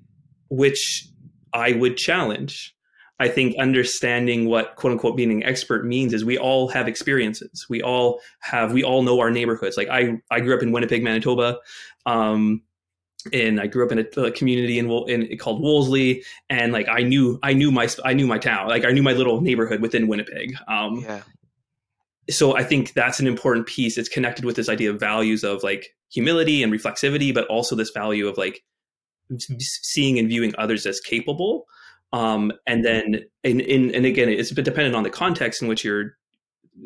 which 0.50 1.08
i 1.54 1.74
would 1.74 1.98
challenge 1.98 2.76
I 3.20 3.28
think 3.28 3.56
understanding 3.60 4.46
what 4.46 4.76
quote 4.78 4.94
unquote 4.94 5.16
being 5.16 5.32
an 5.32 5.44
expert 5.44 5.86
means 5.86 6.12
is 6.12 6.26
we 6.26 6.40
all 6.40 6.70
have 6.70 6.88
experiences. 6.88 7.68
We 7.70 7.84
all 7.84 8.20
have, 8.40 8.74
we 8.74 8.84
all 8.84 9.04
know 9.04 9.20
our 9.20 9.30
neighborhoods. 9.30 9.78
Like 9.78 9.90
I, 9.90 10.18
I 10.32 10.40
grew 10.40 10.56
up 10.56 10.64
in 10.64 10.72
Winnipeg, 10.72 11.04
Manitoba. 11.04 11.60
Um, 12.08 12.64
and 13.32 13.62
I 13.62 13.68
grew 13.68 13.86
up 13.86 13.92
in 13.92 14.00
a, 14.00 14.22
a 14.22 14.32
community 14.32 14.80
in, 14.80 14.90
in, 15.08 15.38
called 15.38 15.62
Wolseley, 15.62 16.24
and 16.50 16.74
like 16.74 16.88
I 16.90 17.04
knew 17.04 17.38
I 17.44 17.54
knew 17.54 17.72
my 17.72 17.88
I 18.04 18.14
knew 18.14 18.26
my 18.26 18.40
town, 18.40 18.68
like 18.68 18.86
I 18.86 18.90
knew 18.90 19.04
my 19.04 19.14
little 19.14 19.40
neighborhood 19.40 19.82
within 19.84 20.08
Winnipeg. 20.08 20.56
Um, 20.68 21.02
yeah. 21.02 21.22
So 22.32 22.56
I 22.56 22.64
think 22.64 22.94
that's 22.94 23.20
an 23.20 23.28
important 23.28 23.68
piece. 23.68 23.98
It's 23.98 24.10
connected 24.10 24.46
with 24.46 24.56
this 24.56 24.70
idea 24.70 24.90
of 24.90 25.00
values 25.00 25.44
of 25.44 25.64
like 25.64 25.96
humility 26.10 26.64
and 26.64 26.72
reflexivity, 26.72 27.34
but 27.34 27.48
also 27.48 27.76
this 27.76 27.92
value 27.92 28.28
of 28.28 28.38
like 28.38 28.64
seeing 29.40 30.18
and 30.20 30.28
viewing 30.28 30.54
others 30.58 30.86
as 30.86 31.00
capable. 31.00 31.66
Um, 32.14 32.52
and 32.68 32.84
then, 32.84 33.22
in, 33.44 33.96
and 33.96 34.06
again, 34.06 34.28
it's 34.28 34.50
dependent 34.52 34.96
on 34.96 35.04
the 35.04 35.10
context 35.10 35.62
in 35.62 35.70
which 35.70 35.86
you're 35.86 36.18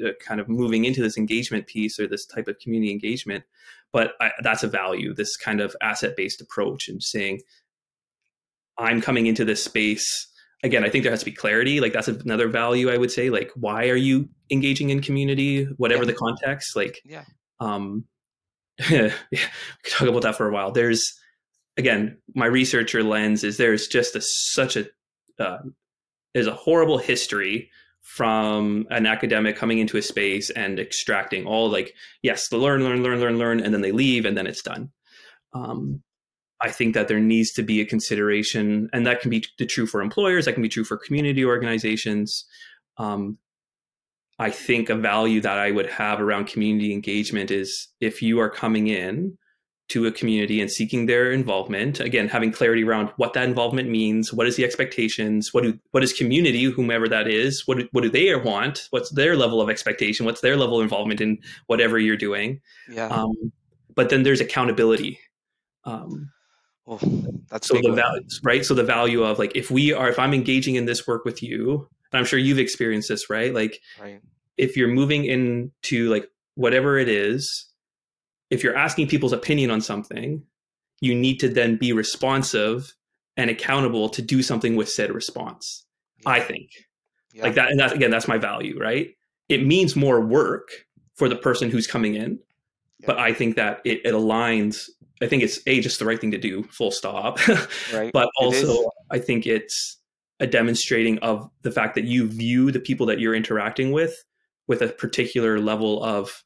uh, 0.03 0.09
kind 0.19 0.39
of 0.39 0.49
moving 0.49 0.83
into 0.83 1.01
this 1.01 1.17
engagement 1.17 1.67
piece 1.67 1.99
or 1.99 2.07
this 2.07 2.25
type 2.25 2.47
of 2.47 2.57
community 2.59 2.91
engagement 2.91 3.43
but 3.91 4.13
I, 4.19 4.31
that's 4.41 4.63
a 4.63 4.67
value 4.67 5.13
this 5.13 5.37
kind 5.37 5.61
of 5.61 5.75
asset 5.79 6.17
based 6.17 6.41
approach 6.41 6.89
and 6.89 7.01
saying 7.03 7.41
i'm 8.79 8.99
coming 8.99 9.27
into 9.27 9.45
this 9.45 9.63
space 9.63 10.27
again 10.63 10.83
i 10.83 10.89
think 10.89 11.03
there 11.03 11.11
has 11.11 11.19
to 11.19 11.25
be 11.25 11.31
clarity. 11.31 11.79
Like 11.79 11.93
that's 11.93 12.07
another 12.07 12.47
value 12.47 12.89
i 12.89 12.97
would 12.97 13.11
say. 13.11 13.29
Like 13.29 13.51
why 13.55 13.89
are 13.89 13.95
you 13.95 14.29
engaging 14.51 14.89
in 14.89 15.01
community? 15.01 15.65
Whatever 15.77 16.03
yeah. 16.03 16.11
the 16.11 16.13
context 16.13 16.75
like 16.75 16.99
yeah. 17.05 17.25
um 17.59 18.05
yeah, 18.89 19.13
we 19.31 19.37
could 19.83 19.91
talk 19.91 20.07
about 20.07 20.23
that 20.23 20.35
for 20.35 20.47
a 20.47 20.51
while. 20.51 20.71
There's 20.71 21.13
again 21.77 22.17
my 22.33 22.45
researcher 22.45 23.03
lens 23.03 23.43
is 23.43 23.57
there's 23.57 23.87
just 23.87 24.15
a, 24.15 24.21
such 24.21 24.75
a 24.75 24.85
uh, 25.39 25.59
there's 26.33 26.47
a 26.47 26.53
horrible 26.53 26.97
history 26.97 27.69
from 28.01 28.85
an 28.91 29.05
academic 29.05 29.55
coming 29.55 29.79
into 29.79 29.97
a 29.97 30.01
space 30.01 30.49
and 30.51 30.79
extracting 30.79 31.45
all 31.45 31.69
like 31.69 31.93
yes 32.21 32.49
the 32.49 32.57
learn 32.57 32.83
learn 32.83 33.01
learn 33.01 33.19
learn 33.19 33.37
learn 33.37 33.59
and 33.59 33.73
then 33.73 33.81
they 33.81 33.91
leave 33.91 34.25
and 34.25 34.37
then 34.37 34.47
it's 34.47 34.61
done. 34.61 34.91
Um, 35.53 36.03
i 36.61 36.69
think 36.69 36.93
that 36.93 37.07
there 37.07 37.19
needs 37.19 37.51
to 37.51 37.63
be 37.63 37.81
a 37.81 37.85
consideration 37.85 38.89
and 38.93 39.05
that 39.05 39.21
can 39.21 39.29
be 39.29 39.41
true 39.41 39.85
for 39.85 40.01
employers 40.01 40.45
that 40.45 40.53
can 40.53 40.63
be 40.63 40.69
true 40.69 40.83
for 40.83 40.97
community 40.97 41.43
organizations. 41.43 42.45
Um, 42.97 43.37
i 44.39 44.49
think 44.49 44.89
a 44.89 44.95
value 44.95 45.41
that 45.41 45.57
i 45.57 45.71
would 45.71 45.87
have 45.87 46.21
around 46.21 46.47
community 46.47 46.93
engagement 46.93 47.51
is 47.51 47.87
if 47.99 48.21
you 48.21 48.39
are 48.39 48.49
coming 48.49 48.87
in 48.87 49.37
to 49.87 50.07
a 50.07 50.11
community 50.11 50.59
and 50.61 50.71
seeking 50.71 51.05
their 51.05 51.31
involvement 51.31 51.99
again 51.99 52.27
having 52.27 52.51
clarity 52.51 52.83
around 52.83 53.09
what 53.17 53.33
that 53.33 53.47
involvement 53.47 53.87
means 53.87 54.33
what 54.33 54.47
is 54.47 54.55
the 54.55 54.65
expectations 54.65 55.53
what 55.53 55.63
do 55.63 55.77
what 55.91 56.03
is 56.03 56.11
community 56.11 56.63
whomever 56.63 57.07
that 57.07 57.27
is 57.27 57.67
what 57.67 57.77
do, 57.77 57.87
what 57.91 58.01
do 58.01 58.09
they 58.09 58.33
want 58.35 58.87
what's 58.89 59.11
their 59.11 59.35
level 59.35 59.61
of 59.61 59.69
expectation 59.69 60.25
what's 60.25 60.41
their 60.41 60.57
level 60.57 60.79
of 60.79 60.83
involvement 60.83 61.21
in 61.21 61.37
whatever 61.67 61.99
you're 61.99 62.17
doing. 62.17 62.61
Yeah. 62.89 63.07
Um, 63.07 63.51
but 63.95 64.09
then 64.09 64.23
there's 64.23 64.41
accountability. 64.41 65.19
Um, 65.85 66.31
well, 66.85 66.99
that's 67.49 67.67
so 67.67 67.75
the 67.81 67.91
value 67.91 68.23
right 68.43 68.65
so 68.65 68.73
the 68.73 68.83
value 68.83 69.23
of 69.23 69.39
like 69.39 69.55
if 69.55 69.71
we 69.71 69.91
are 69.91 70.09
if 70.09 70.19
i'm 70.19 70.33
engaging 70.33 70.75
in 70.75 70.85
this 70.85 71.07
work 71.07 71.25
with 71.25 71.41
you 71.41 71.87
and 72.11 72.19
i'm 72.19 72.25
sure 72.25 72.37
you've 72.37 72.59
experienced 72.59 73.09
this 73.09 73.29
right 73.29 73.53
like 73.53 73.79
right. 73.99 74.21
if 74.57 74.77
you're 74.77 74.87
moving 74.87 75.25
into 75.25 76.09
like 76.09 76.27
whatever 76.55 76.97
it 76.97 77.09
is 77.09 77.73
if 78.49 78.63
you're 78.63 78.77
asking 78.77 79.07
people's 79.07 79.33
opinion 79.33 79.71
on 79.71 79.81
something, 79.81 80.43
you 81.01 81.15
need 81.15 81.39
to 81.39 81.49
then 81.49 81.77
be 81.77 81.93
responsive 81.93 82.93
and 83.37 83.49
accountable 83.49 84.09
to 84.09 84.21
do 84.21 84.41
something 84.41 84.75
with 84.75 84.89
said 84.89 85.11
response. 85.11 85.85
Yeah. 86.23 86.31
I 86.31 86.39
think 86.39 86.69
yeah. 87.33 87.43
like 87.43 87.55
that, 87.55 87.69
and 87.69 87.79
that 87.79 87.93
again, 87.93 88.11
that's 88.11 88.27
my 88.27 88.37
value, 88.37 88.79
right? 88.79 89.09
It 89.49 89.65
means 89.65 89.95
more 89.95 90.21
work 90.21 90.69
for 91.15 91.27
the 91.27 91.35
person 91.35 91.69
who's 91.69 91.87
coming 91.87 92.15
in, 92.15 92.39
yeah. 92.99 93.07
but 93.07 93.19
I 93.19 93.33
think 93.33 93.55
that 93.55 93.81
it, 93.83 94.05
it, 94.05 94.13
aligns. 94.13 94.89
I 95.21 95.27
think 95.27 95.43
it's 95.43 95.59
a 95.65 95.79
just 95.79 95.99
the 95.99 96.05
right 96.05 96.19
thing 96.19 96.31
to 96.31 96.37
do, 96.37 96.63
full 96.63 96.91
stop. 96.91 97.39
right. 97.93 98.11
But 98.11 98.29
also, 98.37 98.89
I 99.11 99.19
think 99.19 99.47
it's 99.47 99.97
a 100.39 100.47
demonstrating 100.47 101.17
of 101.19 101.49
the 101.61 101.71
fact 101.71 101.95
that 101.95 102.03
you 102.03 102.27
view 102.27 102.71
the 102.71 102.79
people 102.79 103.05
that 103.05 103.19
you're 103.19 103.35
interacting 103.35 103.91
with 103.91 104.23
with 104.67 104.81
a 104.81 104.89
particular 104.89 105.59
level 105.59 106.03
of 106.03 106.43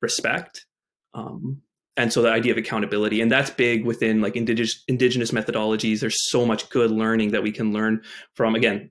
respect 0.00 0.66
um, 1.14 1.60
and 1.96 2.12
so 2.12 2.22
the 2.22 2.30
idea 2.30 2.52
of 2.52 2.58
accountability 2.58 3.20
and 3.20 3.30
that's 3.30 3.50
big 3.50 3.84
within 3.84 4.20
like 4.20 4.36
indigenous 4.36 4.82
indigenous 4.88 5.30
methodologies 5.30 6.00
there's 6.00 6.28
so 6.30 6.44
much 6.46 6.68
good 6.70 6.90
learning 6.90 7.30
that 7.30 7.42
we 7.42 7.52
can 7.52 7.72
learn 7.72 8.02
from 8.34 8.54
again 8.54 8.90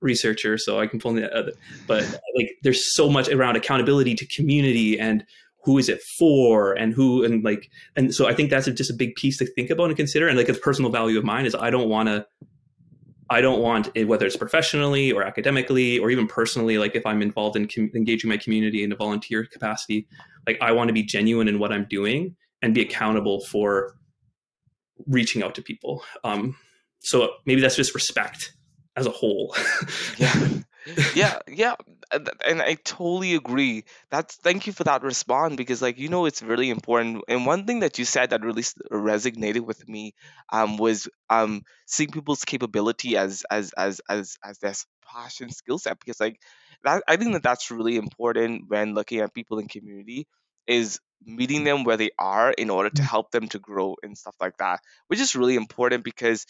researcher 0.00 0.58
so 0.58 0.78
i 0.78 0.86
can 0.86 0.98
pull 0.98 1.12
that 1.12 1.52
but 1.86 2.02
like 2.36 2.50
there's 2.62 2.94
so 2.94 3.08
much 3.08 3.28
around 3.28 3.56
accountability 3.56 4.14
to 4.14 4.26
community 4.26 4.98
and 4.98 5.24
who 5.66 5.76
is 5.78 5.88
it 5.88 6.00
for 6.16 6.72
and 6.74 6.94
who 6.94 7.24
and 7.24 7.44
like 7.44 7.68
and 7.96 8.14
so 8.14 8.26
i 8.26 8.32
think 8.32 8.48
that's 8.48 8.66
just 8.66 8.90
a 8.90 8.94
big 8.94 9.14
piece 9.16 9.36
to 9.36 9.44
think 9.44 9.68
about 9.68 9.88
and 9.88 9.96
consider 9.96 10.28
and 10.28 10.38
like 10.38 10.48
a 10.48 10.54
personal 10.54 10.90
value 10.90 11.18
of 11.18 11.24
mine 11.24 11.44
is 11.44 11.54
i 11.56 11.68
don't 11.68 11.88
want 11.88 12.08
to 12.08 12.24
I 13.28 13.40
don't 13.40 13.60
want 13.60 13.90
it, 13.94 14.04
whether 14.04 14.24
it's 14.24 14.36
professionally 14.36 15.10
or 15.10 15.24
academically 15.24 15.98
or 15.98 16.10
even 16.10 16.28
personally, 16.28 16.78
like 16.78 16.94
if 16.94 17.04
I'm 17.04 17.22
involved 17.22 17.56
in 17.56 17.66
com- 17.66 17.90
engaging 17.94 18.30
my 18.30 18.36
community 18.36 18.84
in 18.84 18.92
a 18.92 18.96
volunteer 18.96 19.44
capacity, 19.44 20.06
like 20.46 20.58
I 20.60 20.70
want 20.70 20.88
to 20.88 20.94
be 20.94 21.02
genuine 21.02 21.48
in 21.48 21.58
what 21.58 21.72
I'm 21.72 21.86
doing 21.90 22.36
and 22.62 22.72
be 22.72 22.82
accountable 22.82 23.40
for 23.46 23.96
reaching 25.08 25.42
out 25.42 25.56
to 25.56 25.62
people. 25.62 26.04
Um, 26.22 26.56
so 27.00 27.32
maybe 27.46 27.60
that's 27.60 27.74
just 27.74 27.94
respect 27.94 28.52
as 28.94 29.06
a 29.06 29.10
whole. 29.10 29.56
yeah. 30.18 30.48
Yeah, 31.16 31.40
yeah, 31.48 31.74
and 32.12 32.62
I 32.62 32.74
totally 32.74 33.34
agree. 33.34 33.84
That's 34.10 34.36
thank 34.36 34.66
you 34.66 34.72
for 34.72 34.84
that 34.84 35.02
response 35.02 35.56
because 35.56 35.82
like 35.82 35.98
you 35.98 36.08
know 36.08 36.26
it's 36.26 36.42
really 36.42 36.70
important. 36.70 37.24
And 37.28 37.46
one 37.46 37.66
thing 37.66 37.80
that 37.80 37.98
you 37.98 38.04
said 38.04 38.30
that 38.30 38.42
really 38.42 38.62
resonated 38.90 39.60
with 39.60 39.88
me 39.88 40.14
um 40.52 40.76
was 40.76 41.08
um 41.30 41.62
seeing 41.86 42.10
people's 42.10 42.44
capability 42.44 43.16
as 43.16 43.44
as 43.50 43.72
as 43.76 44.00
as 44.08 44.36
as 44.44 44.58
their 44.58 44.74
passion 45.06 45.50
skill 45.50 45.78
set 45.78 45.98
because 45.98 46.20
like 46.20 46.40
that 46.84 47.02
I 47.08 47.16
think 47.16 47.32
that 47.32 47.42
that's 47.42 47.70
really 47.70 47.96
important 47.96 48.64
when 48.68 48.94
looking 48.94 49.20
at 49.20 49.34
people 49.34 49.58
in 49.58 49.68
community 49.68 50.26
is 50.66 51.00
meeting 51.24 51.64
them 51.64 51.84
where 51.84 51.96
they 51.96 52.10
are 52.18 52.50
in 52.52 52.70
order 52.70 52.90
to 52.90 53.02
mm. 53.02 53.06
help 53.06 53.30
them 53.30 53.48
to 53.48 53.58
grow 53.58 53.96
and 54.02 54.16
stuff 54.18 54.34
like 54.40 54.56
that, 54.58 54.80
which 55.08 55.20
is 55.20 55.34
really 55.34 55.56
important 55.56 56.04
because 56.04 56.44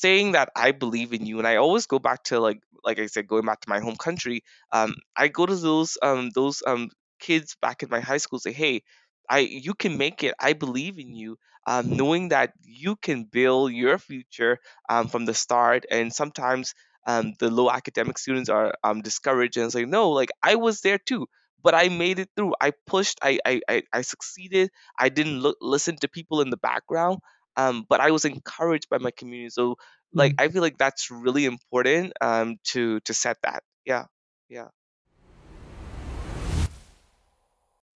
saying 0.00 0.32
that 0.32 0.50
I 0.56 0.72
believe 0.72 1.12
in 1.12 1.26
you, 1.26 1.38
and 1.38 1.46
I 1.46 1.56
always 1.56 1.86
go 1.86 1.98
back 1.98 2.24
to 2.24 2.40
like 2.40 2.60
like 2.84 2.98
I 2.98 3.06
said, 3.06 3.26
going 3.28 3.46
back 3.46 3.60
to 3.62 3.68
my 3.68 3.80
home 3.80 3.96
country. 3.96 4.42
Um, 4.72 4.94
I 5.16 5.28
go 5.28 5.46
to 5.46 5.54
those 5.56 5.96
um 6.02 6.30
those 6.34 6.62
um 6.66 6.90
kids 7.20 7.56
back 7.62 7.82
in 7.82 7.88
my 7.90 8.00
high 8.00 8.18
school 8.18 8.38
say, 8.38 8.52
hey, 8.52 8.82
I 9.28 9.40
you 9.40 9.74
can 9.74 9.96
make 9.98 10.22
it. 10.22 10.34
I 10.38 10.52
believe 10.52 10.98
in 10.98 11.14
you. 11.14 11.38
Um, 11.66 11.96
knowing 11.96 12.28
that 12.28 12.52
you 12.62 12.94
can 12.96 13.24
build 13.24 13.72
your 13.72 13.96
future 13.98 14.58
um, 14.90 15.08
from 15.08 15.24
the 15.24 15.32
start, 15.32 15.86
and 15.90 16.12
sometimes 16.12 16.74
um, 17.06 17.32
the 17.38 17.50
low 17.50 17.70
academic 17.70 18.18
students 18.18 18.50
are 18.50 18.74
um, 18.84 19.00
discouraged 19.00 19.56
and 19.56 19.64
it's 19.66 19.74
like, 19.74 19.88
no, 19.88 20.10
like 20.10 20.30
I 20.42 20.56
was 20.56 20.80
there 20.82 20.98
too 20.98 21.26
but 21.62 21.74
I 21.74 21.88
made 21.88 22.18
it 22.18 22.28
through. 22.36 22.52
I 22.60 22.72
pushed. 22.86 23.18
I 23.22 23.38
I 23.46 23.60
I, 23.66 23.82
I 23.90 24.02
succeeded. 24.02 24.70
I 24.98 25.08
didn't 25.08 25.40
look, 25.40 25.56
listen 25.62 25.96
to 26.02 26.08
people 26.08 26.42
in 26.42 26.50
the 26.50 26.58
background. 26.58 27.20
Um, 27.56 27.86
but 27.88 28.00
I 28.00 28.10
was 28.10 28.24
encouraged 28.24 28.88
by 28.88 28.98
my 28.98 29.10
community. 29.10 29.50
So 29.50 29.76
like 30.12 30.36
mm. 30.36 30.42
I 30.42 30.48
feel 30.48 30.62
like 30.62 30.78
that's 30.78 31.10
really 31.10 31.44
important 31.44 32.12
um 32.20 32.56
to 32.72 33.00
to 33.00 33.14
set 33.14 33.36
that. 33.42 33.62
Yeah. 33.84 34.04
Yeah. 34.48 34.68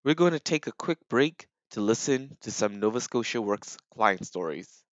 We're 0.03 0.15
going 0.15 0.31
to 0.31 0.39
take 0.39 0.67
a 0.67 0.71
quick 0.71 0.97
break 1.09 1.47
to 1.71 1.81
listen 1.81 2.37
to 2.41 2.51
some 2.51 2.79
Nova 2.79 3.01
Scotia 3.01 3.41
Works 3.41 3.77
client 3.93 4.25
stories. 4.25 4.83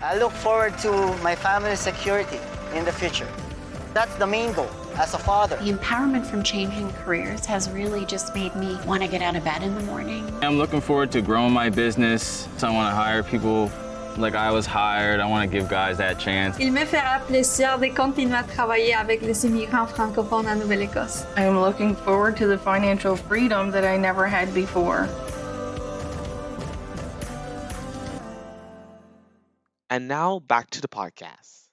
I 0.00 0.18
look 0.18 0.32
forward 0.32 0.76
to 0.78 0.90
my 1.22 1.36
family's 1.36 1.80
security 1.80 2.40
in 2.74 2.84
the 2.84 2.92
future. 2.92 3.28
That's 3.94 4.14
the 4.16 4.26
main 4.26 4.52
goal 4.52 4.68
as 4.96 5.14
a 5.14 5.18
father. 5.18 5.56
The 5.56 5.72
empowerment 5.72 6.26
from 6.26 6.42
changing 6.42 6.90
careers 6.92 7.46
has 7.46 7.70
really 7.70 8.04
just 8.04 8.34
made 8.34 8.54
me 8.56 8.76
want 8.86 9.02
to 9.02 9.08
get 9.08 9.22
out 9.22 9.36
of 9.36 9.44
bed 9.44 9.62
in 9.62 9.72
the 9.76 9.84
morning. 9.84 10.28
I'm 10.42 10.58
looking 10.58 10.80
forward 10.80 11.12
to 11.12 11.22
growing 11.22 11.52
my 11.52 11.70
business. 11.70 12.48
So 12.58 12.66
I 12.66 12.72
want 12.72 12.90
to 12.90 12.94
hire 12.94 13.22
people 13.22 13.70
like 14.18 14.34
I 14.34 14.50
was 14.50 14.66
hired. 14.66 15.20
I 15.20 15.26
want 15.26 15.50
to 15.50 15.58
give 15.58 15.68
guys 15.68 15.98
that 15.98 16.18
chance. 16.18 16.58
Il 16.58 16.72
me 16.72 16.84
fera 16.84 17.20
plaisir 17.26 17.78
de 17.78 17.88
continuer 17.88 18.36
à 18.36 18.44
travailler 18.44 18.94
avec 18.94 19.22
les 19.22 19.44
immigrants 19.44 19.86
francophones 19.86 20.46
en 20.46 20.56
Nouvelle-Écosse. 20.56 21.26
I 21.36 21.44
am 21.44 21.60
looking 21.60 21.94
forward 21.94 22.36
to 22.36 22.46
the 22.46 22.58
financial 22.58 23.16
freedom 23.16 23.70
that 23.72 23.84
I 23.84 23.96
never 23.96 24.26
had 24.26 24.52
before. 24.54 25.08
And 29.90 30.08
now 30.08 30.40
back 30.40 30.70
to 30.70 30.80
the 30.80 30.88
podcast. 30.88 31.68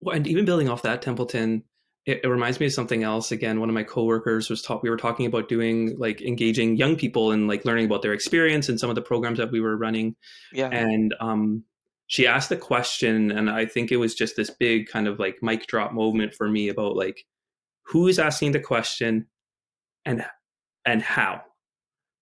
Well, 0.00 0.14
and 0.16 0.26
even 0.26 0.44
building 0.44 0.68
off 0.68 0.82
that, 0.82 1.02
Templeton, 1.02 1.64
it, 2.06 2.20
it, 2.24 2.28
reminds 2.28 2.58
me 2.60 2.66
of 2.66 2.72
something 2.72 3.02
else. 3.02 3.30
Again, 3.30 3.60
one 3.60 3.68
of 3.68 3.74
my 3.74 3.82
coworkers 3.82 4.48
was 4.48 4.62
taught. 4.62 4.82
We 4.82 4.90
were 4.90 4.96
talking 4.96 5.26
about 5.26 5.48
doing 5.48 5.96
like 5.98 6.22
engaging 6.22 6.76
young 6.76 6.96
people 6.96 7.30
and 7.30 7.46
like 7.46 7.64
learning 7.64 7.86
about 7.86 8.02
their 8.02 8.12
experience 8.12 8.68
and 8.68 8.80
some 8.80 8.88
of 8.88 8.96
the 8.96 9.02
programs 9.02 9.38
that 9.38 9.52
we 9.52 9.60
were 9.60 9.76
running. 9.76 10.16
Yeah. 10.52 10.68
And 10.68 11.14
um, 11.20 11.64
she 12.06 12.26
asked 12.26 12.48
the 12.48 12.56
question, 12.56 13.30
and 13.30 13.50
I 13.50 13.66
think 13.66 13.92
it 13.92 13.98
was 13.98 14.14
just 14.14 14.34
this 14.36 14.50
big 14.50 14.88
kind 14.88 15.06
of 15.06 15.18
like 15.18 15.38
mic 15.42 15.66
drop 15.66 15.92
moment 15.92 16.34
for 16.34 16.48
me 16.48 16.68
about 16.68 16.96
like 16.96 17.24
who 17.86 18.08
is 18.08 18.18
asking 18.18 18.52
the 18.52 18.60
question 18.60 19.26
and 20.04 20.24
and 20.86 21.02
how, 21.02 21.42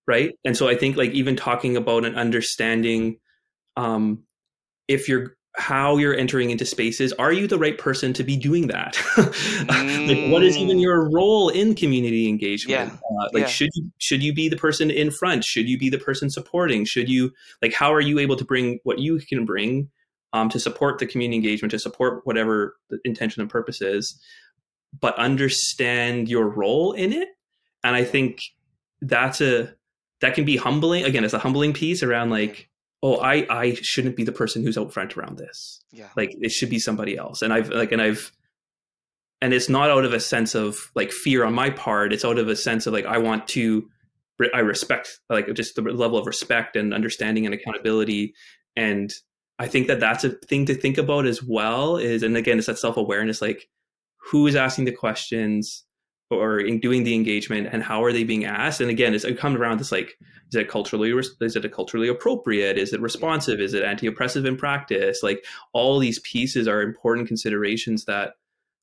right? 0.06 0.34
And 0.44 0.56
so 0.56 0.68
I 0.68 0.74
think 0.74 0.96
like 0.96 1.12
even 1.12 1.36
talking 1.36 1.76
about 1.76 2.04
an 2.04 2.16
understanding 2.16 3.18
um, 3.76 4.24
if 4.88 5.08
you're 5.08 5.37
how 5.60 5.96
you're 5.96 6.14
entering 6.14 6.50
into 6.50 6.64
spaces 6.64 7.12
are 7.14 7.32
you 7.32 7.48
the 7.48 7.58
right 7.58 7.78
person 7.78 8.12
to 8.12 8.22
be 8.22 8.36
doing 8.36 8.68
that 8.68 8.96
like 10.06 10.30
what 10.30 10.42
is 10.44 10.56
even 10.56 10.76
Mm. 10.78 10.82
your 10.82 11.10
role 11.10 11.48
in 11.48 11.74
community 11.74 12.28
engagement 12.28 12.92
Yeah. 12.92 12.94
uh, 12.94 13.28
like 13.32 13.42
Yeah. 13.42 13.46
should 13.48 13.70
you 13.74 13.90
should 13.98 14.22
you 14.22 14.32
be 14.32 14.48
the 14.48 14.56
person 14.56 14.90
in 14.90 15.10
front 15.10 15.44
should 15.44 15.68
you 15.68 15.76
be 15.76 15.90
the 15.90 15.98
person 15.98 16.30
supporting 16.30 16.84
should 16.84 17.08
you 17.08 17.32
like 17.60 17.72
how 17.72 17.92
are 17.92 18.00
you 18.00 18.18
able 18.20 18.36
to 18.36 18.44
bring 18.44 18.78
what 18.84 18.98
you 19.00 19.18
can 19.18 19.44
bring 19.44 19.90
um, 20.32 20.48
to 20.50 20.60
support 20.60 20.98
the 20.98 21.06
community 21.06 21.36
engagement 21.36 21.70
to 21.72 21.78
support 21.78 22.20
whatever 22.24 22.76
the 22.90 22.98
intention 23.04 23.40
and 23.40 23.50
purpose 23.50 23.80
is 23.80 24.20
but 25.00 25.16
understand 25.16 26.28
your 26.28 26.48
role 26.48 26.92
in 26.92 27.12
it 27.12 27.28
and 27.82 27.96
i 27.96 28.04
think 28.04 28.42
that's 29.02 29.40
a 29.40 29.74
that 30.20 30.34
can 30.34 30.44
be 30.44 30.56
humbling 30.56 31.04
again 31.04 31.24
it's 31.24 31.34
a 31.34 31.38
humbling 31.38 31.72
piece 31.72 32.02
around 32.02 32.30
like 32.30 32.68
oh 33.02 33.16
i 33.18 33.46
i 33.50 33.74
shouldn't 33.74 34.16
be 34.16 34.24
the 34.24 34.32
person 34.32 34.62
who's 34.62 34.78
out 34.78 34.92
front 34.92 35.16
around 35.16 35.38
this. 35.38 35.80
Yeah. 35.92 36.08
like 36.16 36.34
it 36.40 36.50
should 36.50 36.70
be 36.70 36.78
somebody 36.78 37.16
else. 37.16 37.42
And 37.42 37.52
i've 37.52 37.68
like 37.68 37.92
and 37.92 38.02
i've 38.02 38.32
and 39.40 39.54
it's 39.54 39.68
not 39.68 39.90
out 39.90 40.04
of 40.04 40.12
a 40.12 40.20
sense 40.20 40.54
of 40.54 40.90
like 40.94 41.12
fear 41.12 41.44
on 41.44 41.54
my 41.54 41.70
part. 41.70 42.12
It's 42.12 42.24
out 42.24 42.38
of 42.38 42.48
a 42.48 42.56
sense 42.56 42.86
of 42.86 42.92
like 42.92 43.06
i 43.06 43.18
want 43.18 43.48
to 43.48 43.88
i 44.54 44.60
respect 44.60 45.20
like 45.28 45.52
just 45.54 45.74
the 45.74 45.82
level 45.82 46.18
of 46.18 46.26
respect 46.26 46.76
and 46.76 46.94
understanding 46.94 47.44
and 47.46 47.54
accountability. 47.54 48.34
And 48.76 49.12
i 49.58 49.66
think 49.66 49.86
that 49.88 50.00
that's 50.00 50.24
a 50.24 50.30
thing 50.30 50.66
to 50.66 50.74
think 50.74 50.98
about 50.98 51.26
as 51.26 51.42
well 51.42 51.96
is 51.96 52.22
and 52.22 52.36
again 52.36 52.58
it's 52.58 52.68
that 52.68 52.78
self-awareness 52.78 53.42
like 53.42 53.68
who 54.30 54.46
is 54.46 54.54
asking 54.54 54.84
the 54.84 54.92
questions 54.92 55.84
or 56.30 56.58
in 56.58 56.78
doing 56.80 57.04
the 57.04 57.14
engagement 57.14 57.68
and 57.72 57.82
how 57.82 58.02
are 58.02 58.12
they 58.12 58.24
being 58.24 58.44
asked? 58.44 58.80
And 58.80 58.90
again 58.90 59.14
it's 59.14 59.24
it 59.24 59.38
comes 59.38 59.56
around 59.56 59.78
this 59.78 59.92
like 59.92 60.18
is 60.50 60.56
it 60.56 60.68
culturally 60.68 61.10
is 61.10 61.56
it 61.56 61.72
culturally 61.72 62.08
appropriate? 62.08 62.78
Is 62.78 62.92
it 62.92 63.00
responsive? 63.00 63.60
Is 63.60 63.74
it 63.74 63.82
anti-oppressive 63.82 64.44
in 64.44 64.56
practice? 64.56 65.22
Like 65.22 65.44
all 65.72 65.98
these 65.98 66.18
pieces 66.20 66.68
are 66.68 66.82
important 66.82 67.28
considerations 67.28 68.04
that 68.06 68.34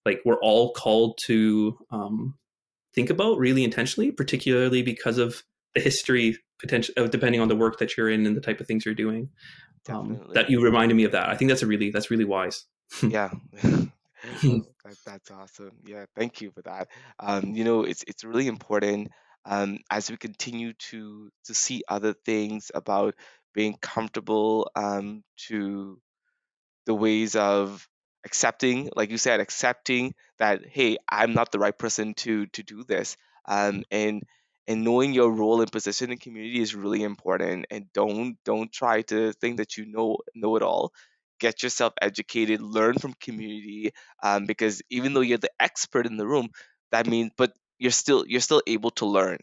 like 0.06 0.22
we're 0.26 0.40
all 0.42 0.74
called 0.74 1.18
to 1.26 1.78
um, 1.92 2.36
think 2.94 3.10
about 3.10 3.38
really 3.38 3.64
intentionally 3.64 4.12
particularly 4.12 4.82
because 4.82 5.18
of 5.18 5.44
the 5.74 5.82
history 5.82 6.38
potential 6.60 6.94
depending 7.08 7.42
on 7.42 7.48
the 7.48 7.56
work 7.56 7.80
that 7.80 7.98
you're 7.98 8.10
in 8.10 8.26
and 8.26 8.36
the 8.36 8.42
type 8.42 8.60
of 8.60 8.68
things 8.68 8.86
you're 8.86 8.96
doing. 8.96 9.30
Um, 9.88 10.30
that 10.34 10.50
you 10.50 10.64
reminded 10.64 10.96
me 10.96 11.04
of 11.04 11.12
that. 11.12 11.30
I 11.30 11.36
think 11.36 11.50
that's 11.50 11.62
a 11.62 11.68
really 11.68 11.92
that's 11.92 12.10
really 12.10 12.26
wise. 12.26 12.66
Yeah 13.04 13.32
that, 14.84 14.98
that's 15.06 15.32
awesome. 15.32 15.72
Yeah 15.86 16.06
thank 16.16 16.42
you 16.42 16.52
for 16.52 16.62
that. 16.64 16.88
Um 17.20 17.56
you 17.56 17.64
know 17.64 17.84
it's 17.84 18.04
it's 18.08 18.24
really 18.24 18.48
important 18.48 19.10
um 19.46 19.80
as 19.90 20.10
we 20.10 20.18
continue 20.18 20.74
to 20.90 21.30
to 21.46 21.54
see 21.54 21.84
other 21.88 22.14
things 22.14 22.72
about 22.74 23.16
being 23.54 23.78
comfortable 23.82 24.70
um 24.76 25.24
to 25.48 26.00
the 26.86 26.94
ways 26.96 27.36
of 27.36 27.88
accepting 28.26 28.90
like 28.96 29.10
you 29.12 29.18
said 29.18 29.40
accepting 29.40 30.14
that 30.40 30.62
hey 30.68 30.98
i'm 31.10 31.34
not 31.34 31.52
the 31.52 31.60
right 31.60 31.78
person 31.78 32.14
to 32.16 32.46
to 32.48 32.64
do 32.64 32.84
this 32.84 33.18
um 33.48 33.84
and 33.92 34.24
and 34.68 34.84
knowing 34.84 35.14
your 35.14 35.32
role 35.32 35.62
and 35.62 35.72
position 35.72 36.12
in 36.12 36.18
community 36.18 36.62
is 36.62 36.76
really 36.76 37.04
important 37.04 37.66
and 37.72 37.92
don't 37.94 38.38
don't 38.46 38.72
try 38.72 39.02
to 39.04 39.32
think 39.34 39.58
that 39.58 39.78
you 39.78 39.86
know 39.86 40.18
know 40.36 40.56
it 40.56 40.64
all 40.64 40.92
get 41.40 41.62
yourself 41.64 41.94
educated 42.02 42.62
learn 42.62 42.94
from 42.98 43.14
community 43.22 43.92
um, 44.24 44.46
because 44.46 44.82
even 44.90 45.14
though 45.14 45.22
you're 45.22 45.38
the 45.38 45.52
expert 45.60 46.06
in 46.06 46.18
the 46.18 46.28
room 46.28 46.50
that 46.92 47.08
means 47.08 47.32
but 47.38 47.54
you're 47.80 47.92
still 47.92 48.26
you're 48.28 48.42
still 48.42 48.62
able 48.68 48.92
to 48.92 49.06
learn 49.06 49.38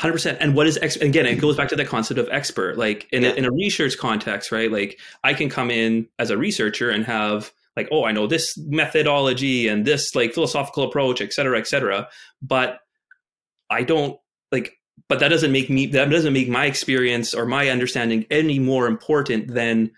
100% 0.00 0.36
and 0.40 0.54
what 0.54 0.66
is 0.66 0.78
ex- 0.80 0.96
again 0.96 1.26
it 1.26 1.36
goes 1.36 1.56
back 1.56 1.68
to 1.68 1.76
the 1.76 1.84
concept 1.84 2.18
of 2.18 2.28
expert 2.30 2.76
like 2.78 3.06
in, 3.12 3.22
Yeah. 3.22 3.30
a, 3.30 3.34
in 3.34 3.44
a 3.44 3.50
research 3.52 3.98
context 3.98 4.50
right 4.52 4.70
like 4.70 4.98
i 5.24 5.34
can 5.34 5.48
come 5.48 5.70
in 5.70 6.08
as 6.18 6.30
a 6.30 6.36
researcher 6.38 6.90
and 6.90 7.04
have 7.04 7.52
like 7.76 7.88
oh 7.92 8.04
i 8.04 8.12
know 8.12 8.26
this 8.26 8.56
methodology 8.58 9.68
and 9.68 9.84
this 9.84 10.14
like 10.14 10.32
philosophical 10.34 10.84
approach 10.84 11.20
et 11.20 11.32
cetera 11.32 11.58
et 11.58 11.66
cetera 11.66 12.08
but 12.42 12.80
i 13.68 13.82
don't 13.82 14.18
like 14.52 14.72
but 15.08 15.18
that 15.20 15.28
doesn't 15.28 15.52
make 15.52 15.68
me 15.70 15.86
that 15.86 16.08
doesn't 16.10 16.32
make 16.32 16.48
my 16.48 16.64
experience 16.66 17.34
or 17.34 17.44
my 17.46 17.68
understanding 17.68 18.24
any 18.30 18.58
more 18.58 18.86
important 18.86 19.52
than 19.52 19.90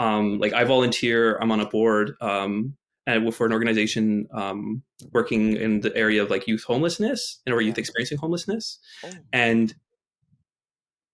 um 0.00 0.38
like 0.38 0.52
i 0.52 0.64
volunteer 0.64 1.36
i'm 1.38 1.52
on 1.52 1.60
a 1.60 1.66
board 1.66 2.14
um 2.20 2.74
and 3.06 3.34
for 3.34 3.46
an 3.46 3.52
organization 3.52 4.26
um 4.32 4.82
working 5.12 5.56
in 5.56 5.80
the 5.80 5.94
area 5.96 6.22
of 6.22 6.30
like 6.30 6.46
youth 6.46 6.64
homelessness 6.64 7.40
and 7.46 7.54
or 7.54 7.60
youth 7.60 7.78
experiencing 7.78 8.18
homelessness. 8.18 8.78
Oh, 9.04 9.10
and 9.32 9.74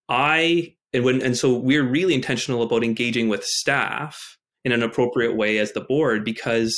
i 0.09 0.75
and 0.93 1.05
when 1.05 1.21
and 1.23 1.37
so 1.37 1.55
we're 1.55 1.87
really 1.87 2.15
intentional 2.15 2.63
about 2.63 2.85
engaging 2.85 3.29
with 3.29 3.45
staff 3.45 4.39
in 4.65 4.73
an 4.73 4.83
appropriate 4.83 5.37
way 5.37 5.59
as 5.59 5.73
the 5.73 5.81
board 5.81 6.25
because 6.25 6.75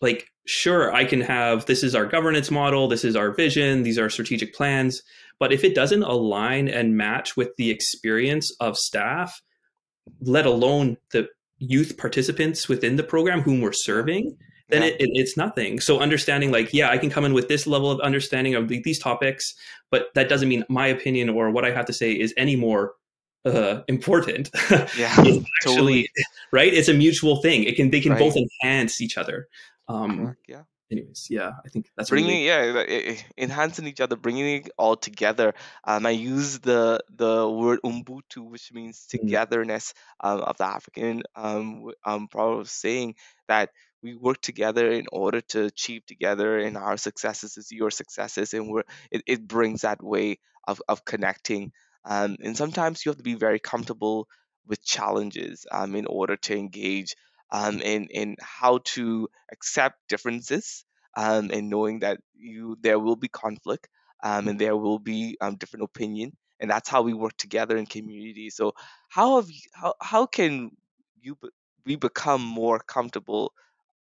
like 0.00 0.28
sure 0.46 0.94
i 0.94 1.04
can 1.04 1.20
have 1.20 1.66
this 1.66 1.82
is 1.82 1.94
our 1.94 2.06
governance 2.06 2.50
model 2.50 2.88
this 2.88 3.04
is 3.04 3.16
our 3.16 3.32
vision 3.32 3.82
these 3.82 3.98
are 3.98 4.08
strategic 4.08 4.54
plans 4.54 5.02
but 5.38 5.52
if 5.52 5.64
it 5.64 5.74
doesn't 5.74 6.02
align 6.02 6.68
and 6.68 6.96
match 6.96 7.36
with 7.36 7.50
the 7.56 7.70
experience 7.70 8.54
of 8.60 8.76
staff 8.76 9.40
let 10.20 10.46
alone 10.46 10.96
the 11.12 11.28
youth 11.58 11.96
participants 11.96 12.68
within 12.68 12.96
the 12.96 13.02
program 13.02 13.40
whom 13.40 13.60
we're 13.60 13.72
serving 13.72 14.36
then 14.68 14.82
Yeah. 14.82 14.88
it, 14.88 15.00
it, 15.00 15.10
it's 15.14 15.36
nothing. 15.36 15.78
So 15.78 16.00
understanding 16.00 16.50
like 16.50 16.74
yeah 16.74 16.90
i 16.90 16.98
can 16.98 17.08
come 17.10 17.24
in 17.24 17.32
with 17.32 17.48
this 17.48 17.66
level 17.66 17.90
of 17.90 18.00
understanding 18.00 18.54
of 18.56 18.68
the, 18.68 18.80
these 18.82 18.98
topics 18.98 19.54
but 19.90 20.08
that 20.14 20.28
doesn't 20.28 20.48
mean 20.48 20.64
my 20.68 20.86
opinion 20.88 21.28
or 21.30 21.50
what 21.50 21.64
i 21.64 21.70
have 21.70 21.86
to 21.86 21.92
say 21.92 22.12
is 22.12 22.34
any 22.36 22.56
more 22.56 22.92
uh, 23.44 23.82
important. 23.86 24.50
Yeah 24.98 25.14
it's 25.18 25.46
actually 25.58 25.62
totally. 25.62 26.08
right? 26.52 26.74
It's 26.74 26.88
a 26.88 26.94
mutual 26.94 27.36
thing. 27.42 27.62
It 27.62 27.76
can 27.76 27.90
they 27.90 28.00
can 28.00 28.12
Right. 28.12 28.18
both 28.18 28.34
enhance 28.36 29.00
each 29.00 29.16
other. 29.16 29.46
Um 29.88 30.36
yeah 30.48 30.62
anyways 30.90 31.28
yeah 31.30 31.52
i 31.64 31.68
think 31.68 31.90
that's 31.96 32.12
bringing 32.12 32.44
really 32.44 32.44
yeah 32.44 33.16
enhancing 33.38 33.86
each 33.86 34.00
other 34.00 34.16
bringing 34.16 34.46
it 34.64 34.70
all 34.78 34.96
together. 34.96 35.54
Um 35.84 36.06
i 36.06 36.10
use 36.10 36.58
the 36.60 37.00
the 37.10 37.48
word 37.48 37.80
ubuntu 37.84 38.48
which 38.50 38.72
means 38.72 39.06
Mm. 39.22 39.40
togetherness 39.40 39.94
um, 40.20 40.40
of 40.40 40.56
the 40.58 40.66
african 40.66 41.22
um 41.34 41.90
um 42.04 42.28
proverb 42.28 42.66
saying 42.68 43.14
that 43.48 43.70
we 44.02 44.14
work 44.14 44.40
together 44.40 44.90
in 44.90 45.06
order 45.10 45.40
to 45.40 45.64
achieve 45.64 46.04
together 46.06 46.58
and 46.58 46.76
our 46.76 46.96
successes 46.96 47.56
is 47.56 47.72
your 47.72 47.90
successes 47.90 48.54
and 48.54 48.68
we're 48.70 48.84
it, 49.10 49.22
it 49.26 49.48
brings 49.48 49.80
that 49.82 50.02
way 50.02 50.38
of, 50.68 50.82
of 50.88 51.04
connecting. 51.04 51.72
Um 52.04 52.36
and 52.42 52.56
sometimes 52.56 53.04
you 53.04 53.10
have 53.10 53.16
to 53.16 53.24
be 53.24 53.34
very 53.34 53.58
comfortable 53.58 54.28
with 54.66 54.84
challenges 54.84 55.66
um 55.72 55.96
in 55.96 56.06
order 56.06 56.36
to 56.36 56.56
engage 56.56 57.16
um 57.50 57.80
in 57.80 58.04
in 58.10 58.36
how 58.40 58.78
to 58.84 59.28
accept 59.52 59.96
differences 60.08 60.84
um, 61.16 61.50
and 61.52 61.70
knowing 61.70 62.00
that 62.00 62.18
you 62.34 62.76
there 62.80 62.98
will 62.98 63.16
be 63.16 63.28
conflict 63.28 63.88
um, 64.22 64.48
and 64.48 64.58
there 64.58 64.76
will 64.76 64.98
be 64.98 65.36
um, 65.40 65.56
different 65.56 65.84
opinion 65.84 66.32
and 66.60 66.70
that's 66.70 66.88
how 66.88 67.02
we 67.02 67.12
work 67.12 67.36
together 67.36 67.76
in 67.76 67.84
community. 67.86 68.48
So 68.48 68.72
how 69.10 69.36
have 69.36 69.50
you, 69.50 69.60
how, 69.74 69.94
how 70.00 70.26
can 70.26 70.70
you 71.20 71.36
be, 71.36 71.48
we 71.84 71.96
become 71.96 72.40
more 72.42 72.78
comfortable 72.78 73.52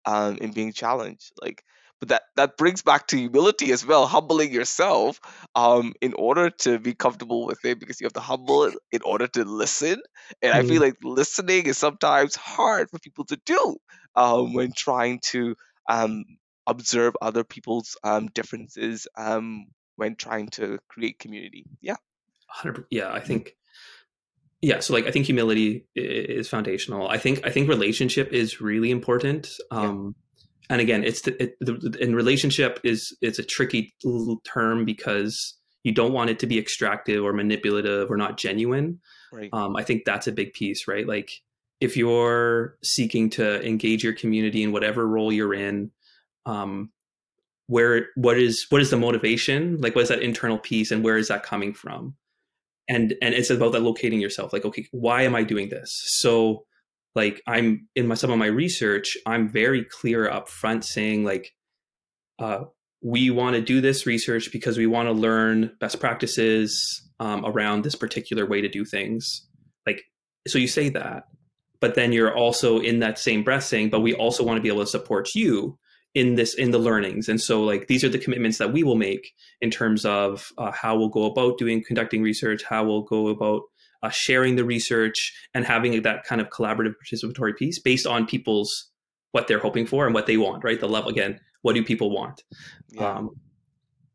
um, 0.05 0.37
in 0.37 0.51
being 0.51 0.73
challenged? 0.73 1.31
Like 1.41 1.63
but 2.03 2.09
that 2.09 2.23
that 2.35 2.57
brings 2.57 2.81
back 2.81 3.07
to 3.07 3.17
humility 3.17 3.71
as 3.71 3.85
well 3.85 4.05
humbling 4.05 4.51
yourself 4.51 5.21
um, 5.55 5.93
in 6.01 6.13
order 6.15 6.49
to 6.49 6.77
be 6.77 6.93
comfortable 6.93 7.45
with 7.45 7.63
it 7.63 7.79
because 7.79 8.01
you 8.01 8.05
have 8.05 8.13
to 8.13 8.19
humble 8.19 8.65
it 8.65 8.75
in 8.91 9.01
order 9.05 9.25
to 9.25 9.45
listen 9.45 10.01
and 10.41 10.53
i 10.53 10.61
feel 10.63 10.81
like 10.81 10.95
listening 11.01 11.65
is 11.65 11.77
sometimes 11.77 12.35
hard 12.35 12.89
for 12.89 12.99
people 12.99 13.23
to 13.23 13.39
do 13.45 13.77
um, 14.15 14.53
when 14.53 14.73
trying 14.75 15.19
to 15.23 15.55
um, 15.87 16.25
observe 16.67 17.13
other 17.21 17.45
people's 17.45 17.95
um, 18.03 18.27
differences 18.33 19.07
um, 19.17 19.67
when 19.95 20.15
trying 20.15 20.49
to 20.49 20.79
create 20.89 21.19
community. 21.19 21.65
Yeah. 21.81 21.95
100 22.61 22.85
yeah 22.91 23.11
i 23.11 23.19
think 23.19 23.55
yeah 24.61 24.79
so 24.79 24.93
like 24.93 25.07
i 25.07 25.11
think 25.11 25.25
humility 25.25 25.87
is 25.95 26.47
foundational 26.47 27.09
i 27.09 27.17
think 27.17 27.41
i 27.47 27.49
think 27.49 27.67
relationship 27.67 28.31
is 28.31 28.61
really 28.61 28.91
important 28.91 29.49
um 29.71 30.13
and 30.73 30.81
again 30.81 31.03
it's 31.03 31.21
the, 31.21 31.41
it, 31.41 31.55
the 31.59 31.97
in 31.99 32.15
relationship 32.15 32.79
is 32.83 33.15
it's 33.21 33.39
a 33.39 33.43
tricky 33.43 33.93
term 34.43 34.85
because 34.85 35.55
you 35.83 35.91
don't 35.91 36.13
want 36.13 36.29
it 36.29 36.39
to 36.39 36.47
be 36.47 36.57
extractive 36.57 37.23
or 37.23 37.33
manipulative 37.33 38.09
or 38.09 38.17
not 38.17 38.37
genuine. 38.37 38.99
Right. 39.31 39.49
um, 39.51 39.75
i 39.75 39.83
think 39.83 40.05
that's 40.05 40.27
a 40.27 40.31
big 40.31 40.53
piece 40.53 40.87
right? 40.87 41.07
Like 41.07 41.31
if 41.79 41.97
you're 41.97 42.77
seeking 42.81 43.29
to 43.31 43.61
engage 43.67 44.03
your 44.03 44.13
community 44.13 44.63
in 44.63 44.71
whatever 44.71 45.05
role 45.07 45.33
you're 45.33 45.53
in 45.53 45.91
um, 46.45 46.91
where 47.67 48.07
what 48.15 48.37
is 48.37 48.65
what 48.69 48.81
is 48.81 48.89
the 48.89 48.97
motivation? 48.97 49.79
Like 49.79 49.95
what 49.95 50.03
is 50.03 50.09
that 50.09 50.21
internal 50.21 50.57
piece 50.57 50.91
and 50.91 51.03
where 51.03 51.17
is 51.17 51.27
that 51.27 51.43
coming 51.43 51.73
from? 51.73 52.15
And 52.87 53.15
and 53.21 53.33
it's 53.33 53.49
about 53.49 53.71
that 53.73 53.81
locating 53.81 54.19
yourself 54.21 54.53
like 54.53 54.65
okay 54.65 54.87
why 54.91 55.23
am 55.23 55.35
i 55.35 55.43
doing 55.43 55.69
this? 55.69 55.89
So 56.19 56.65
like 57.15 57.41
i'm 57.47 57.87
in 57.95 58.07
my 58.07 58.15
some 58.15 58.31
of 58.31 58.37
my 58.37 58.47
research 58.47 59.17
i'm 59.25 59.49
very 59.49 59.83
clear 59.83 60.29
up 60.29 60.49
front 60.49 60.83
saying 60.83 61.23
like 61.23 61.51
uh, 62.39 62.63
we 63.01 63.29
want 63.29 63.55
to 63.55 63.61
do 63.61 63.79
this 63.79 64.05
research 64.05 64.51
because 64.51 64.77
we 64.77 64.87
want 64.87 65.07
to 65.07 65.13
learn 65.13 65.71
best 65.79 65.99
practices 65.99 67.01
um, 67.19 67.45
around 67.45 67.83
this 67.83 67.95
particular 67.95 68.45
way 68.45 68.59
to 68.59 68.67
do 68.67 68.83
things. 68.83 69.45
Like 69.85 70.01
so 70.47 70.57
you 70.57 70.67
say 70.67 70.89
that 70.89 71.25
but 71.83 71.95
then 71.95 72.13
you're 72.13 72.33
also 72.33 72.79
in 72.79 72.99
that 72.99 73.19
same 73.19 73.43
breath 73.43 73.65
saying, 73.65 73.89
but 73.89 73.99
we 73.99 74.13
also 74.13 74.41
want 74.41 74.55
to 74.55 74.61
be 74.61 74.69
able 74.69 74.79
to 74.79 74.89
support 74.89 75.27
you 75.35 75.77
in 76.15 76.35
this 76.35 76.53
in 76.53 76.71
the 76.71 76.79
learnings. 76.79 77.27
And 77.27 77.41
so 77.41 77.61
like 77.61 77.87
these 77.87 78.05
are 78.05 78.09
the 78.09 78.17
commitments 78.17 78.57
that 78.59 78.71
we 78.71 78.83
will 78.83 78.95
make 78.95 79.33
in 79.59 79.69
terms 79.69 80.05
of 80.05 80.47
uh, 80.57 80.71
how 80.71 80.95
we'll 80.95 81.09
go 81.09 81.25
about 81.25 81.57
doing 81.57 81.83
conducting 81.85 82.21
research 82.21 82.63
how 82.63 82.85
we'll 82.85 83.01
go 83.01 83.27
about 83.27 83.63
uh, 84.03 84.09
sharing 84.09 84.55
the 84.55 84.63
research 84.65 85.33
and 85.55 85.65
having 85.65 85.99
that 86.03 86.23
kind 86.25 86.39
of 86.41 86.49
collaborative 86.49 86.93
participatory 87.01 87.55
piece 87.55 87.79
based 87.79 88.05
on 88.05 88.27
people's 88.27 88.91
what 89.31 89.47
they're 89.47 89.59
hoping 89.59 89.87
for 89.87 90.05
and 90.05 90.13
what 90.13 90.27
they 90.27 90.37
want 90.37 90.63
right 90.63 90.79
the 90.79 90.87
level 90.87 91.09
again 91.09 91.39
what 91.63 91.73
do 91.73 91.83
people 91.83 92.11
want 92.11 92.43
Yeah. 92.89 93.09
um, 93.17 93.31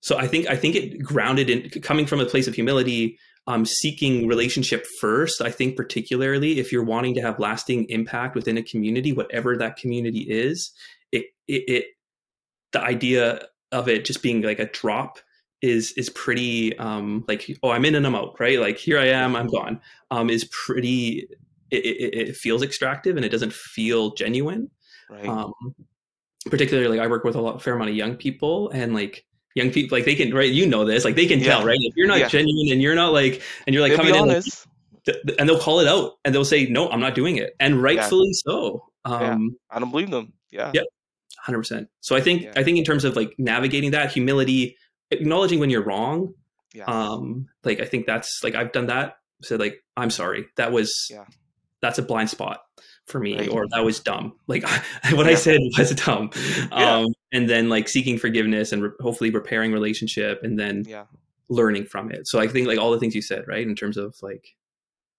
so 0.01 0.17
i 0.19 0.27
think 0.29 0.47
i 0.49 0.55
think 0.57 0.77
it 0.77 1.03
grounded 1.03 1.51
in 1.51 1.71
coming 1.83 2.07
from 2.07 2.21
a 2.21 2.27
place 2.27 2.47
of 2.47 2.55
humility 2.55 3.19
um, 3.49 3.65
seeking 3.65 4.29
relationship 4.29 4.87
first 5.01 5.41
i 5.41 5.51
think 5.51 5.75
particularly 5.77 6.61
if 6.61 6.71
you're 6.71 6.85
wanting 6.85 7.15
to 7.15 7.21
have 7.23 7.39
lasting 7.41 7.87
impact 7.89 8.35
within 8.37 8.59
a 8.59 8.63
community 8.63 9.13
whatever 9.13 9.57
that 9.57 9.77
community 9.77 10.21
is 10.21 10.71
it, 11.11 11.25
it, 11.49 11.63
it 11.69 11.85
the 12.73 12.81
idea 12.81 13.41
of 13.73 13.89
it 13.89 14.05
just 14.05 14.23
being 14.23 14.43
like 14.43 14.59
a 14.61 14.67
drop 14.71 15.19
is 15.63 15.93
is 15.93 16.09
pretty 16.11 16.77
um 16.79 17.25
like 17.27 17.51
oh 17.63 17.71
i'm 17.71 17.85
in 17.85 17.95
and 17.97 18.07
i'm 18.07 18.15
out 18.15 18.39
right 18.39 18.61
like 18.61 18.79
here 18.79 18.99
i 18.99 19.07
am 19.07 19.35
i'm 19.35 19.49
gone 19.49 19.81
um 20.11 20.31
is 20.31 20.45
pretty 20.53 21.27
it, 21.71 21.85
it, 21.85 22.29
it 22.29 22.37
feels 22.37 22.63
extractive 22.63 23.17
and 23.17 23.25
it 23.25 23.31
doesn't 23.31 23.53
feel 23.53 24.13
genuine 24.15 24.71
right. 25.11 25.27
um 25.27 25.53
particularly 26.51 26.89
like 26.89 27.01
i 27.01 27.07
work 27.09 27.25
with 27.25 27.35
a 27.35 27.41
lot 27.41 27.61
fair 27.63 27.75
amount 27.75 27.91
of 27.91 27.97
young 27.97 28.15
people 28.15 28.71
and 28.71 28.95
like 28.95 29.25
young 29.55 29.71
people 29.71 29.97
like 29.99 30.05
they 30.05 30.15
can 30.15 30.33
right 30.33 30.53
you 30.53 30.67
know 30.67 30.85
this 30.85 31.05
like 31.05 31.17
they 31.17 31.27
can 31.27 31.41
tell 31.41 31.65
right 31.65 31.79
if 31.81 31.95
you're 31.97 32.07
not 32.07 32.19
Yeah. 32.21 32.29
genuine 32.29 32.73
and 32.73 32.81
you're 32.81 32.95
not 32.95 33.13
like 33.13 33.43
and 33.67 33.75
you're 33.75 33.83
like 33.83 33.91
They'll 33.91 33.99
coming 33.99 34.15
in 34.15 34.29
like, 34.29 34.45
th- 34.45 35.23
th- 35.27 35.37
and 35.41 35.49
they'll 35.49 35.59
call 35.59 35.81
it 35.81 35.89
out 35.89 36.13
and 36.25 36.33
they'll 36.33 36.45
say 36.45 36.67
no 36.67 36.89
i'm 36.91 37.01
not 37.01 37.15
doing 37.17 37.37
it 37.37 37.57
and 37.59 37.83
rightfully 37.83 38.33
so 38.35 38.85
Yeah. 39.07 39.33
um 39.33 39.57
I 39.71 39.79
don't 39.81 39.91
believe 39.91 40.11
them. 40.11 40.33
Yeah. 40.51 40.71
Yeah. 40.75 40.83
hundred 41.39 41.59
percent. 41.59 41.89
So 42.01 42.15
I 42.15 42.21
think 42.21 42.43
Yeah. 42.43 42.53
I 42.57 42.63
think 42.63 42.79
in 42.79 42.85
terms 42.85 43.05
of 43.05 43.17
like 43.17 43.35
navigating 43.39 43.91
that 43.93 44.13
humility, 44.13 44.77
acknowledging 45.11 45.59
when 45.61 45.71
you're 45.71 45.85
wrong. 45.85 46.35
Yeah. 46.75 46.85
Um, 46.85 47.49
like 47.65 47.81
I 47.81 47.85
think 47.85 48.07
that's 48.07 48.41
like 48.45 48.55
I've 48.55 48.73
done 48.73 48.87
that. 48.87 49.17
Said 49.43 49.61
like 49.61 49.83
I'm 49.97 50.11
sorry. 50.11 50.47
That 50.57 50.73
was 50.73 50.95
Yeah. 51.11 51.25
that's 51.81 51.99
a 51.99 52.03
blind 52.03 52.31
spot 52.31 52.61
for 53.07 53.19
me, 53.21 53.39
Right. 53.39 53.49
or 53.49 53.67
that 53.71 53.85
was 53.85 54.01
dumb. 54.01 54.35
Like 54.49 54.65
what 55.13 55.27
I 55.27 55.35
said 55.35 55.59
was 55.79 55.95
dumb. 55.95 56.31
Yeah. 56.73 56.97
Um, 56.99 57.07
and 57.33 57.49
then 57.49 57.69
like 57.69 57.89
seeking 57.89 58.19
forgiveness 58.19 58.73
and 58.73 58.83
re- 58.83 58.91
hopefully 59.01 59.31
repairing 59.31 59.73
relationship, 59.73 60.41
and 60.43 60.59
then 60.59 60.85
yeah. 60.87 61.05
learning 61.49 61.87
from 61.87 62.11
it. 62.11 62.27
So 62.29 62.39
I 62.41 62.47
think 62.49 62.67
like 62.67 62.79
all 62.79 62.91
the 62.91 62.99
things 62.99 63.15
you 63.15 63.23
said, 63.23 63.45
right, 63.47 63.67
in 63.67 63.75
terms 63.75 63.97
of 63.97 64.17
like 64.23 64.55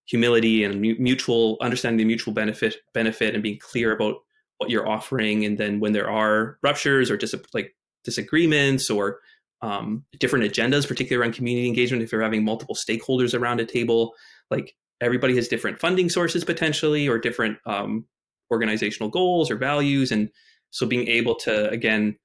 humility 0.06 0.64
and 0.64 0.82
mu- 0.82 0.96
mutual 1.00 1.58
understanding 1.62 1.98
the 1.98 2.06
mutual 2.06 2.34
benefit 2.34 2.78
benefit 2.94 3.34
and 3.36 3.44
being 3.44 3.60
clear 3.60 3.92
about 3.92 4.16
what 4.58 4.70
you're 4.70 4.88
offering 4.90 5.46
and 5.46 5.58
then 5.58 5.80
when 5.80 5.94
there 5.94 6.10
are 6.10 6.58
ruptures 6.64 7.10
or 7.12 7.16
dis- 7.18 7.36
like 7.54 7.76
disagreements 8.04 8.90
or 8.90 9.20
um, 9.62 10.06
different 10.20 10.46
agendas 10.46 10.88
particularly 10.88 11.22
around 11.22 11.34
community 11.34 11.68
engagement 11.68 12.04
if 12.04 12.12
you're 12.12 12.22
having 12.22 12.44
multiple 12.44 12.76
stakeholders 12.76 13.38
around 13.38 13.60
a 13.60 13.66
table 13.66 14.14
like 14.50 14.76
everybody 15.02 15.36
has 15.36 15.48
different 15.48 15.80
funding 15.80 16.10
sources 16.10 16.44
potentially 16.44 17.08
or 17.08 17.18
different 17.18 17.58
um, 17.66 18.06
organizational 18.52 19.10
goals 19.10 19.52
or 19.52 19.56
values 19.56 20.12
and 20.12 20.30
so 20.72 20.86
being 20.86 21.08
able 21.08 21.36
to 21.36 21.70
again 21.70 22.18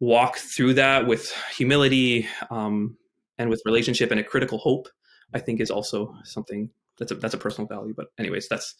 walk 0.00 0.36
through 0.36 0.74
that 0.74 1.06
with 1.06 1.32
humility 1.56 2.26
um, 2.50 2.96
and 3.38 3.48
with 3.48 3.62
relationship 3.64 4.10
and 4.10 4.20
a 4.20 4.24
critical 4.24 4.58
hope 4.58 4.88
i 5.34 5.38
think 5.38 5.60
is 5.60 5.70
also 5.70 6.14
something 6.24 6.70
that's 6.98 7.12
a 7.12 7.14
that's 7.16 7.34
a 7.34 7.38
personal 7.38 7.68
value 7.68 7.94
but 7.96 8.06
anyways 8.18 8.48
that's 8.48 8.74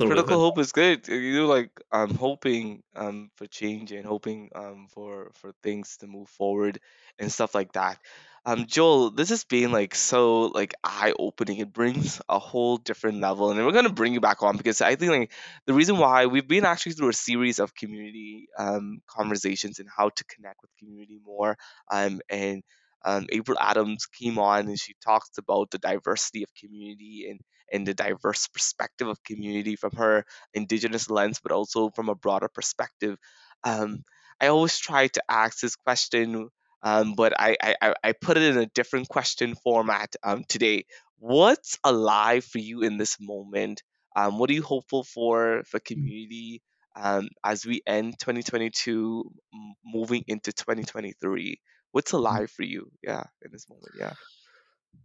critical 0.00 0.38
hope 0.40 0.58
is 0.58 0.72
good 0.72 1.06
you 1.08 1.46
like 1.46 1.70
I'm 1.92 2.14
hoping 2.14 2.82
um 2.96 3.30
for 3.36 3.46
change 3.46 3.92
and 3.92 4.04
hoping 4.04 4.50
um 4.54 4.88
for 4.90 5.30
for 5.34 5.52
things 5.62 5.98
to 5.98 6.06
move 6.06 6.28
forward 6.28 6.80
and 7.18 7.30
stuff 7.30 7.54
like 7.54 7.72
that. 7.72 7.98
Um 8.44 8.66
joel 8.66 9.10
this 9.10 9.28
has 9.28 9.44
been 9.44 9.70
like 9.70 9.94
so 9.94 10.46
like 10.46 10.74
eye 10.82 11.14
opening 11.16 11.58
it 11.58 11.72
brings 11.72 12.20
a 12.28 12.40
whole 12.40 12.78
different 12.78 13.20
level 13.20 13.50
and 13.50 13.64
we're 13.64 13.72
going 13.72 13.86
to 13.86 13.92
bring 13.92 14.14
you 14.14 14.20
back 14.20 14.42
on 14.42 14.56
because 14.56 14.80
i 14.80 14.96
think 14.96 15.12
like 15.12 15.32
the 15.66 15.74
reason 15.74 15.96
why 15.98 16.26
we've 16.26 16.48
been 16.48 16.64
actually 16.64 16.92
through 16.92 17.10
a 17.10 17.12
series 17.12 17.60
of 17.60 17.72
community 17.74 18.48
um 18.58 19.00
conversations 19.06 19.78
and 19.78 19.88
how 19.96 20.08
to 20.08 20.24
connect 20.24 20.60
with 20.62 20.72
community 20.76 21.20
more 21.24 21.56
um 21.90 22.20
and 22.28 22.62
um, 23.04 23.26
April 23.32 23.58
Adams 23.60 24.06
came 24.06 24.38
on 24.38 24.68
and 24.68 24.78
she 24.78 24.94
talked 25.04 25.38
about 25.38 25.70
the 25.70 25.78
diversity 25.78 26.44
of 26.44 26.54
community 26.54 27.26
and 27.28 27.40
and 27.72 27.86
the 27.86 27.94
diverse 27.94 28.46
perspective 28.48 29.08
of 29.08 29.22
community 29.24 29.76
from 29.76 29.92
her 29.96 30.24
indigenous 30.54 31.10
lens, 31.10 31.40
but 31.42 31.52
also 31.52 31.90
from 31.90 32.08
a 32.08 32.14
broader 32.14 32.48
perspective. 32.48 33.16
Um, 33.64 34.04
I 34.40 34.48
always 34.48 34.78
try 34.78 35.08
to 35.08 35.22
ask 35.28 35.60
this 35.60 35.76
question, 35.76 36.48
um, 36.82 37.14
but 37.14 37.32
I, 37.38 37.56
I, 37.62 37.94
I- 38.02 38.12
put 38.12 38.36
it 38.36 38.42
in 38.42 38.58
a 38.58 38.66
different 38.66 39.08
question 39.08 39.54
format 39.54 40.14
um, 40.22 40.44
today. 40.48 40.84
What's 41.18 41.78
alive 41.84 42.44
for 42.44 42.58
you 42.58 42.82
in 42.82 42.96
this 42.98 43.18
moment? 43.20 43.82
Um, 44.16 44.38
what 44.38 44.50
are 44.50 44.54
you 44.54 44.62
hopeful 44.62 45.04
for 45.04 45.62
for 45.64 45.78
community 45.80 46.62
um, 46.96 47.28
as 47.44 47.64
we 47.64 47.80
end 47.86 48.18
2022, 48.18 49.30
m- 49.54 49.74
moving 49.84 50.24
into 50.26 50.52
2023? 50.52 51.60
What's 51.92 52.12
alive 52.12 52.50
for 52.50 52.64
you? 52.64 52.90
Yeah, 53.02 53.24
in 53.42 53.52
this 53.52 53.68
moment. 53.70 53.92
Yeah. 53.98 54.14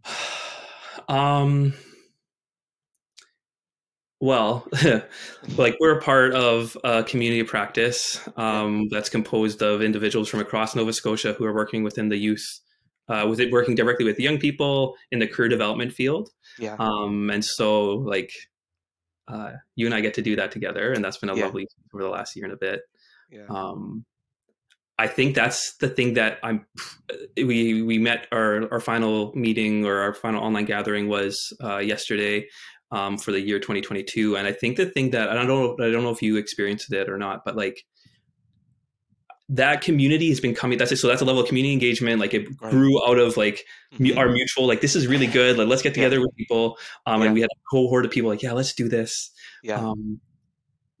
um 1.08 1.72
well 4.20 4.66
like 5.56 5.76
we're 5.80 5.98
a 5.98 6.02
part 6.02 6.34
of 6.34 6.76
a 6.84 7.04
community 7.04 7.40
of 7.40 7.46
practice 7.46 8.20
um, 8.36 8.88
that's 8.90 9.08
composed 9.08 9.62
of 9.62 9.80
individuals 9.82 10.28
from 10.28 10.40
across 10.40 10.74
nova 10.74 10.92
scotia 10.92 11.32
who 11.34 11.44
are 11.44 11.54
working 11.54 11.82
within 11.84 12.08
the 12.08 12.16
youth 12.16 12.60
uh, 13.08 13.26
with 13.28 13.40
it 13.40 13.50
working 13.52 13.74
directly 13.74 14.04
with 14.04 14.18
young 14.18 14.38
people 14.38 14.94
in 15.12 15.18
the 15.18 15.26
career 15.26 15.48
development 15.48 15.92
field 15.92 16.30
Yeah. 16.58 16.76
um, 16.78 17.30
and 17.30 17.44
so 17.44 17.94
like 17.94 18.32
uh, 19.28 19.52
you 19.76 19.86
and 19.86 19.94
i 19.94 20.00
get 20.00 20.14
to 20.14 20.22
do 20.22 20.34
that 20.36 20.50
together 20.50 20.92
and 20.92 21.04
that's 21.04 21.18
been 21.18 21.30
a 21.30 21.36
Yeah. 21.36 21.44
lovely 21.44 21.66
over 21.94 22.02
the 22.02 22.10
last 22.10 22.34
year 22.34 22.44
and 22.44 22.54
a 22.54 22.56
bit 22.56 22.80
Yeah. 23.30 23.46
um, 23.48 24.04
I 25.00 25.06
think 25.06 25.36
that's 25.36 25.76
the 25.76 25.88
thing 25.88 26.14
that 26.14 26.40
I'm. 26.42 26.66
We 27.36 27.84
we 27.84 27.98
met 28.00 28.26
our 28.32 28.66
our 28.72 28.80
final 28.80 29.32
meeting 29.36 29.86
or 29.86 30.00
our 30.00 30.12
final 30.12 30.42
online 30.42 30.64
gathering 30.64 31.06
was 31.08 31.56
uh, 31.62 31.76
yesterday 31.78 32.48
um, 32.90 33.18
for 33.18 33.32
the 33.32 33.40
year 33.40 33.58
2022, 33.58 34.36
and 34.36 34.46
I 34.46 34.52
think 34.52 34.76
the 34.76 34.86
thing 34.86 35.10
that 35.10 35.28
I 35.28 35.34
don't 35.34 35.46
know 35.48 35.72
I 35.84 35.90
don't 35.90 36.02
know 36.02 36.10
if 36.10 36.22
you 36.22 36.36
experienced 36.36 36.92
it 36.92 37.08
or 37.08 37.18
not, 37.18 37.44
but 37.44 37.56
like 37.56 37.84
that 39.50 39.80
community 39.80 40.28
has 40.28 40.40
been 40.40 40.54
coming. 40.54 40.76
That's 40.76 40.92
it. 40.92 40.96
So 40.98 41.08
that's 41.08 41.22
a 41.22 41.24
level 41.24 41.40
of 41.40 41.48
community 41.48 41.72
engagement. 41.72 42.20
Like 42.20 42.34
it 42.34 42.54
grew 42.58 43.02
out 43.08 43.18
of 43.18 43.36
like 43.38 43.64
Mhm. 43.94 44.16
our 44.18 44.28
mutual. 44.28 44.66
Like 44.66 44.82
this 44.82 44.94
is 44.94 45.06
really 45.06 45.26
good. 45.26 45.56
Like 45.56 45.68
let's 45.68 45.80
get 45.80 45.96
Yeah. 45.96 46.04
together 46.04 46.20
with 46.20 46.34
people. 46.36 46.78
Um, 47.06 47.20
Yeah. 47.20 47.26
and 47.26 47.34
we 47.34 47.40
had 47.40 47.48
a 47.50 47.60
cohort 47.70 48.04
of 48.04 48.10
people 48.10 48.28
like 48.28 48.42
yeah, 48.42 48.52
let's 48.52 48.74
do 48.74 48.88
this. 48.88 49.30
Yeah. 49.62 49.80
Um, 49.80 50.20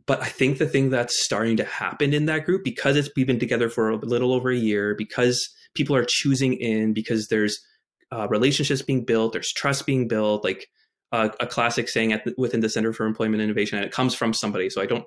but 0.06 0.22
I 0.22 0.28
think 0.28 0.56
the 0.56 0.66
thing 0.66 0.88
that's 0.88 1.22
starting 1.22 1.58
to 1.58 1.64
happen 1.64 2.14
in 2.14 2.24
that 2.24 2.46
group, 2.46 2.64
because 2.64 2.96
it's 2.96 3.10
we've 3.14 3.26
been 3.26 3.38
together 3.38 3.68
for 3.68 3.90
a 3.90 3.96
little 3.96 4.32
over 4.32 4.50
a 4.50 4.56
year, 4.56 4.94
because 4.94 5.54
people 5.74 5.94
are 5.94 6.04
choosing 6.08 6.54
in, 6.54 6.94
because 6.94 7.28
there's 7.28 7.60
uh, 8.10 8.26
relationships 8.30 8.80
being 8.80 9.04
built, 9.04 9.34
there's 9.34 9.52
trust 9.52 9.84
being 9.84 10.08
built, 10.08 10.42
like 10.42 10.70
uh, 11.12 11.28
a 11.40 11.46
classic 11.46 11.88
saying 11.88 12.12
at 12.12 12.24
the, 12.24 12.34
within 12.36 12.60
the 12.60 12.68
Center 12.68 12.92
for 12.92 13.06
Employment 13.06 13.42
Innovation, 13.42 13.78
and 13.78 13.86
it 13.86 13.92
comes 13.92 14.14
from 14.14 14.32
somebody, 14.32 14.68
so 14.70 14.80
I 14.82 14.86
don't 14.86 15.04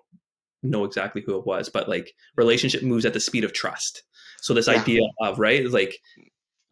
know 0.63 0.83
exactly 0.83 1.21
who 1.25 1.37
it 1.37 1.45
was, 1.45 1.69
but 1.69 1.89
like 1.89 2.13
relationship 2.37 2.83
moves 2.83 3.05
at 3.05 3.13
the 3.13 3.19
speed 3.19 3.43
of 3.43 3.53
trust. 3.53 4.03
So 4.41 4.53
this 4.53 4.67
Yeah. 4.67 4.79
idea 4.81 5.01
of 5.21 5.39
right, 5.39 5.69
like 5.69 5.97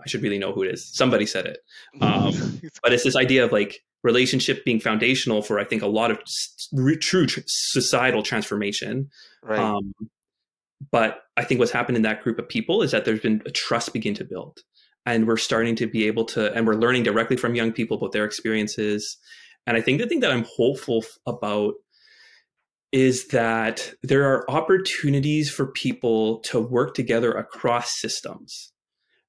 I 0.04 0.08
should 0.08 0.22
really 0.24 0.38
know 0.40 0.54
who 0.54 0.64
it 0.64 0.74
is. 0.74 0.90
Somebody 0.96 1.26
said 1.26 1.46
it, 1.46 1.60
um, 2.02 2.62
but 2.82 2.94
it's 2.94 3.04
this 3.04 3.16
idea 3.16 3.44
of 3.46 3.52
like 3.52 3.84
relationship 4.04 4.64
being 4.64 4.80
foundational 4.80 5.42
for 5.42 5.60
I 5.60 5.66
think 5.66 5.82
a 5.82 5.88
lot 5.88 6.10
of 6.12 6.20
true 7.02 7.26
tr- 7.26 7.42
societal 7.46 8.24
transformation. 8.24 9.10
right. 9.44 9.60
Um, 9.60 9.94
but 10.92 11.24
I 11.36 11.44
think 11.44 11.60
what's 11.60 11.72
happened 11.74 11.98
in 11.98 12.04
that 12.04 12.24
group 12.24 12.40
of 12.40 12.48
people 12.48 12.82
is 12.82 12.92
that 12.92 13.04
there's 13.04 13.20
been 13.20 13.42
a 13.46 13.52
trust 13.52 13.92
begin 13.92 14.14
to 14.14 14.24
build, 14.24 14.60
and 15.10 15.28
we're 15.28 15.38
starting 15.38 15.76
to 15.78 15.88
be 15.88 16.06
able 16.06 16.26
to, 16.26 16.54
and 16.54 16.68
we're 16.68 16.76
learning 16.76 17.04
directly 17.04 17.36
from 17.36 17.56
young 17.56 17.72
people 17.72 17.98
about 17.98 18.12
their 18.12 18.26
experiences. 18.26 19.18
And 19.66 19.76
I 19.76 19.82
think 19.82 20.00
the 20.00 20.08
thing 20.08 20.20
that 20.20 20.32
I'm 20.32 20.46
hopeful 20.56 21.04
about 21.26 21.74
is 22.92 23.28
that 23.30 23.94
there 24.04 24.24
are 24.26 24.50
opportunities 24.50 25.50
for 25.50 25.68
people 25.68 26.40
to 26.40 26.60
work 26.60 26.94
together 26.94 27.32
across 27.32 28.00
systems 28.00 28.72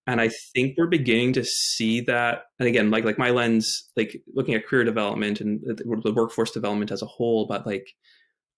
and 0.07 0.19
i 0.19 0.31
think 0.55 0.75
we're 0.79 0.87
beginning 0.87 1.35
to 1.35 1.45
see 1.45 2.01
that 2.01 2.45
and 2.59 2.67
again 2.67 2.91
like 2.91 3.05
like 3.05 3.19
my 3.19 3.29
lens 3.29 3.91
like 3.99 4.23
looking 4.35 4.55
at 4.55 4.67
career 4.67 4.83
development 4.83 5.43
and 5.43 5.61
the 5.63 6.13
workforce 6.17 6.51
development 6.51 6.91
as 6.91 7.03
a 7.03 7.07
whole 7.07 7.47
but 7.47 7.67
like 7.67 7.87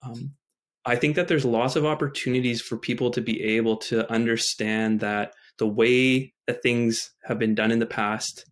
um, 0.05 0.31
i 0.85 0.95
think 0.95 1.17
that 1.17 1.27
there's 1.27 1.45
lots 1.45 1.75
of 1.75 1.85
opportunities 1.85 2.61
for 2.61 2.77
people 2.77 3.11
to 3.11 3.21
be 3.21 3.43
able 3.43 3.77
to 3.77 4.09
understand 4.09 5.01
that 5.01 5.35
the 5.59 5.67
way 5.67 6.33
that 6.47 6.63
things 6.63 7.11
have 7.25 7.39
been 7.39 7.55
done 7.55 7.71
in 7.71 7.79
the 7.79 7.87
past 7.87 8.45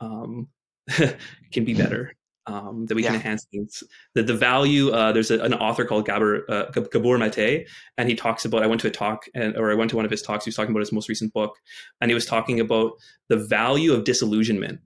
um, 0.00 0.48
can 1.52 1.64
be 1.64 1.74
better 1.74 2.14
um, 2.46 2.86
that 2.86 2.94
we 2.94 3.02
can 3.02 3.14
enhance 3.14 3.46
things. 3.50 3.82
The, 4.14 4.22
the 4.22 4.34
value, 4.34 4.90
uh, 4.90 5.12
there's 5.12 5.30
a, 5.30 5.40
an 5.40 5.54
author 5.54 5.84
called 5.84 6.06
Gabor, 6.06 6.44
uh, 6.50 6.70
Gabor 6.70 7.16
Mate, 7.18 7.66
and 7.96 8.08
he 8.08 8.14
talks 8.14 8.44
about, 8.44 8.62
I 8.62 8.66
went 8.66 8.80
to 8.82 8.88
a 8.88 8.90
talk, 8.90 9.24
and 9.34 9.56
or 9.56 9.70
I 9.70 9.74
went 9.74 9.90
to 9.90 9.96
one 9.96 10.04
of 10.04 10.10
his 10.10 10.22
talks, 10.22 10.44
he 10.44 10.48
was 10.50 10.56
talking 10.56 10.70
about 10.70 10.80
his 10.80 10.92
most 10.92 11.08
recent 11.08 11.32
book, 11.32 11.56
and 12.00 12.10
he 12.10 12.14
was 12.14 12.26
talking 12.26 12.60
about 12.60 12.92
the 13.28 13.36
value 13.36 13.92
of 13.94 14.04
disillusionment, 14.04 14.80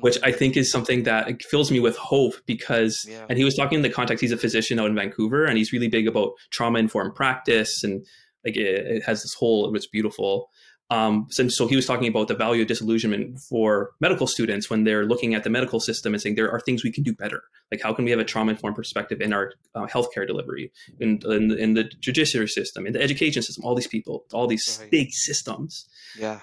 which 0.00 0.18
I 0.24 0.32
think 0.32 0.56
is 0.56 0.70
something 0.72 1.04
that 1.04 1.42
fills 1.44 1.70
me 1.70 1.78
with 1.78 1.96
hope 1.96 2.34
because, 2.46 3.06
Yeah. 3.08 3.26
and 3.28 3.38
he 3.38 3.44
was 3.44 3.54
talking 3.54 3.76
in 3.76 3.82
the 3.82 3.90
context, 3.90 4.20
he's 4.20 4.32
a 4.32 4.36
physician 4.36 4.80
out 4.80 4.86
in 4.86 4.96
Vancouver, 4.96 5.44
and 5.44 5.56
he's 5.56 5.72
really 5.72 5.88
big 5.88 6.08
about 6.08 6.32
trauma 6.50 6.80
informed 6.80 7.14
practice, 7.14 7.84
and 7.84 8.04
like 8.44 8.56
it, 8.56 8.86
it 8.96 9.02
has 9.04 9.22
this 9.22 9.34
whole, 9.34 9.74
it's 9.74 9.86
beautiful. 9.86 10.50
Um, 10.90 11.26
so, 11.30 11.48
so 11.48 11.66
he 11.66 11.76
was 11.76 11.86
talking 11.86 12.08
about 12.08 12.28
the 12.28 12.34
value 12.34 12.60
of 12.62 12.68
disillusionment 12.68 13.40
for 13.40 13.92
medical 14.00 14.26
students 14.26 14.68
when 14.68 14.84
they're 14.84 15.06
looking 15.06 15.34
at 15.34 15.42
the 15.42 15.48
medical 15.50 15.80
system 15.80 16.12
and 16.12 16.20
saying 16.20 16.34
there 16.34 16.50
are 16.50 16.60
things 16.60 16.84
we 16.84 16.92
can 16.92 17.02
do 17.02 17.14
better. 17.14 17.42
Like 17.72 17.80
how 17.80 17.94
can 17.94 18.04
we 18.04 18.10
have 18.10 18.20
a 18.20 18.24
trauma 18.24 18.50
informed 18.52 18.76
perspective 18.76 19.22
in 19.22 19.32
our 19.32 19.54
uh, 19.74 19.86
healthcare 19.86 20.26
delivery, 20.26 20.70
in, 21.00 21.20
in 21.24 21.52
in 21.58 21.72
the 21.74 21.84
judiciary 21.84 22.48
system, 22.48 22.86
in 22.86 22.92
the 22.92 23.02
education 23.02 23.42
system, 23.42 23.64
all 23.64 23.74
these 23.74 23.86
people, 23.88 24.24
all 24.34 24.46
these 24.46 24.78
Right. 24.80 24.90
big 24.90 25.10
systems. 25.12 25.88
Yeah. 26.18 26.40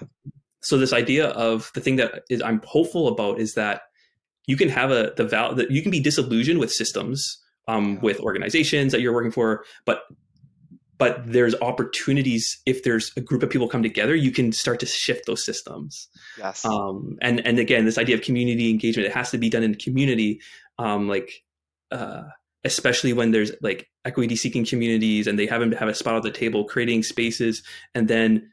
So 0.60 0.76
this 0.76 0.92
idea 0.92 1.28
of 1.28 1.70
the 1.74 1.80
thing 1.80 1.96
that 1.96 2.24
is 2.28 2.42
I'm 2.42 2.60
hopeful 2.64 3.06
about 3.08 3.38
is 3.38 3.54
that 3.54 3.82
you 4.46 4.56
can 4.56 4.68
have 4.68 4.90
a 4.90 5.12
the 5.16 5.24
val 5.24 5.54
that 5.54 5.70
you 5.70 5.82
can 5.82 5.92
be 5.92 6.00
disillusioned 6.00 6.58
with 6.58 6.72
systems, 6.72 7.38
um, 7.68 7.94
Yeah. 7.94 8.00
with 8.00 8.18
organizations 8.20 8.90
that 8.90 9.00
you're 9.00 9.14
working 9.14 9.32
for, 9.32 9.64
but 9.86 10.02
but 11.02 11.20
there's 11.26 11.56
opportunities 11.60 12.62
if 12.64 12.84
there's 12.84 13.10
a 13.16 13.20
group 13.20 13.42
of 13.42 13.50
people 13.50 13.66
come 13.66 13.82
together, 13.82 14.14
you 14.14 14.30
can 14.30 14.52
start 14.52 14.78
to 14.78 14.86
shift 14.86 15.26
those 15.26 15.44
systems. 15.44 16.06
Yes. 16.38 16.64
Um, 16.64 17.18
and 17.20 17.44
and 17.44 17.58
again, 17.58 17.86
this 17.86 17.98
idea 17.98 18.14
of 18.14 18.22
community 18.22 18.70
engagement, 18.70 19.06
it 19.08 19.12
has 19.12 19.32
to 19.32 19.38
be 19.38 19.50
done 19.50 19.64
in 19.64 19.74
community, 19.74 20.40
um, 20.78 21.08
like 21.08 21.42
uh, 21.90 22.22
especially 22.62 23.12
when 23.12 23.32
there's 23.32 23.50
like 23.62 23.88
equity 24.04 24.36
seeking 24.36 24.64
communities 24.64 25.26
and 25.26 25.36
they 25.40 25.46
haven't 25.46 25.72
have 25.72 25.88
a 25.88 25.94
spot 25.94 26.14
at 26.14 26.22
the 26.22 26.30
table, 26.30 26.62
creating 26.66 27.02
spaces 27.02 27.64
and 27.96 28.06
then 28.06 28.48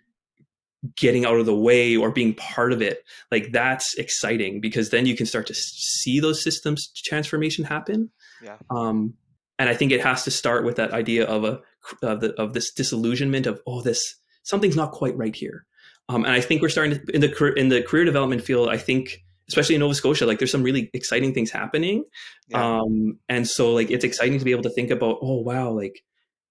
getting 0.96 1.26
out 1.26 1.36
of 1.40 1.46
the 1.46 1.56
way 1.56 1.96
or 1.96 2.10
being 2.10 2.34
part 2.34 2.72
of 2.72 2.82
it 2.82 3.04
like 3.32 3.52
that's 3.52 3.94
exciting 3.96 4.62
because 4.62 4.92
then 4.92 5.06
you 5.06 5.14
can 5.14 5.26
start 5.26 5.46
to 5.46 5.54
see 5.54 6.22
those 6.22 6.42
systems 6.42 6.90
transformation 6.96 7.66
happen 7.66 8.10
Yeah. 8.42 8.56
um 8.72 9.14
and 9.60 9.68
i 9.68 9.76
think 9.76 9.92
it 9.92 10.00
has 10.00 10.24
to 10.24 10.32
start 10.32 10.64
with 10.64 10.78
that 10.78 10.94
idea 10.94 11.26
of 11.26 11.44
a 11.44 11.60
of, 12.04 12.22
the, 12.22 12.34
of 12.42 12.54
this 12.54 12.72
disillusionment 12.72 13.48
of 13.48 13.62
oh 13.68 13.82
this 13.82 14.16
something's 14.44 14.76
not 14.76 14.92
quite 14.92 15.18
right 15.18 15.36
here. 15.36 15.66
Um 16.08 16.26
and 16.26 16.34
i 16.34 16.42
think 16.42 16.62
we're 16.62 16.70
starting 16.70 17.00
to 17.00 17.16
in 17.16 17.22
the 17.22 17.30
career 17.30 17.54
in 17.54 17.70
the 17.70 17.82
career 17.84 18.06
development 18.06 18.44
field 18.44 18.70
i 18.70 18.78
think 18.78 19.24
especially 19.48 19.76
in 19.76 19.82
nova 19.82 19.96
scotia 19.96 20.26
like 20.26 20.40
there's 20.40 20.52
some 20.52 20.64
really 20.64 20.90
exciting 20.94 21.34
things 21.34 21.52
happening. 21.52 22.04
Yeah. 22.48 22.80
um 22.80 23.20
and 23.30 23.48
so 23.48 23.74
like 23.74 23.92
it's 23.92 24.04
exciting 24.04 24.40
to 24.40 24.46
be 24.46 24.52
able 24.52 24.64
to 24.64 24.70
think 24.70 24.92
about 24.92 25.18
oh 25.22 25.42
wow 25.42 25.72
like 25.72 26.04